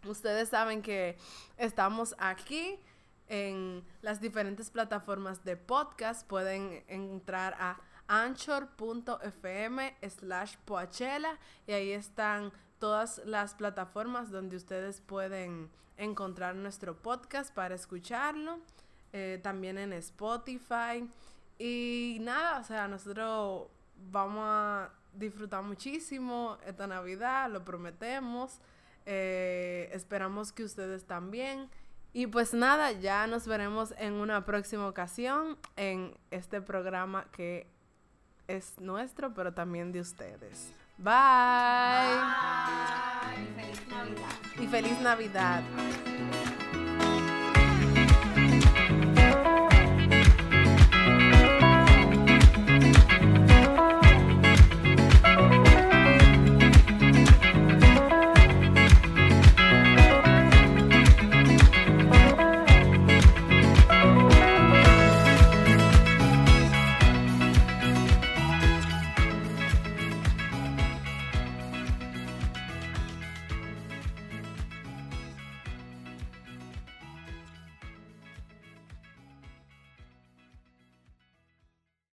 [0.08, 1.18] Ustedes saben que
[1.58, 2.80] estamos aquí
[3.28, 6.28] en las diferentes plataformas de podcast.
[6.28, 11.38] Pueden entrar a anchor.fm slash poachela
[11.68, 18.60] y ahí están todas las plataformas donde ustedes pueden encontrar nuestro podcast para escucharlo.
[19.12, 21.08] Eh, también en Spotify.
[21.58, 23.68] Y nada, o sea, nosotros
[24.12, 28.60] vamos a disfrutar muchísimo esta Navidad, lo prometemos.
[29.06, 31.70] Eh, esperamos que ustedes también.
[32.14, 37.68] Y pues nada, ya nos veremos en una próxima ocasión en este programa que
[38.48, 40.72] es nuestro, pero también de ustedes.
[41.02, 42.20] Bye.
[44.60, 45.64] Y feliz Navidad.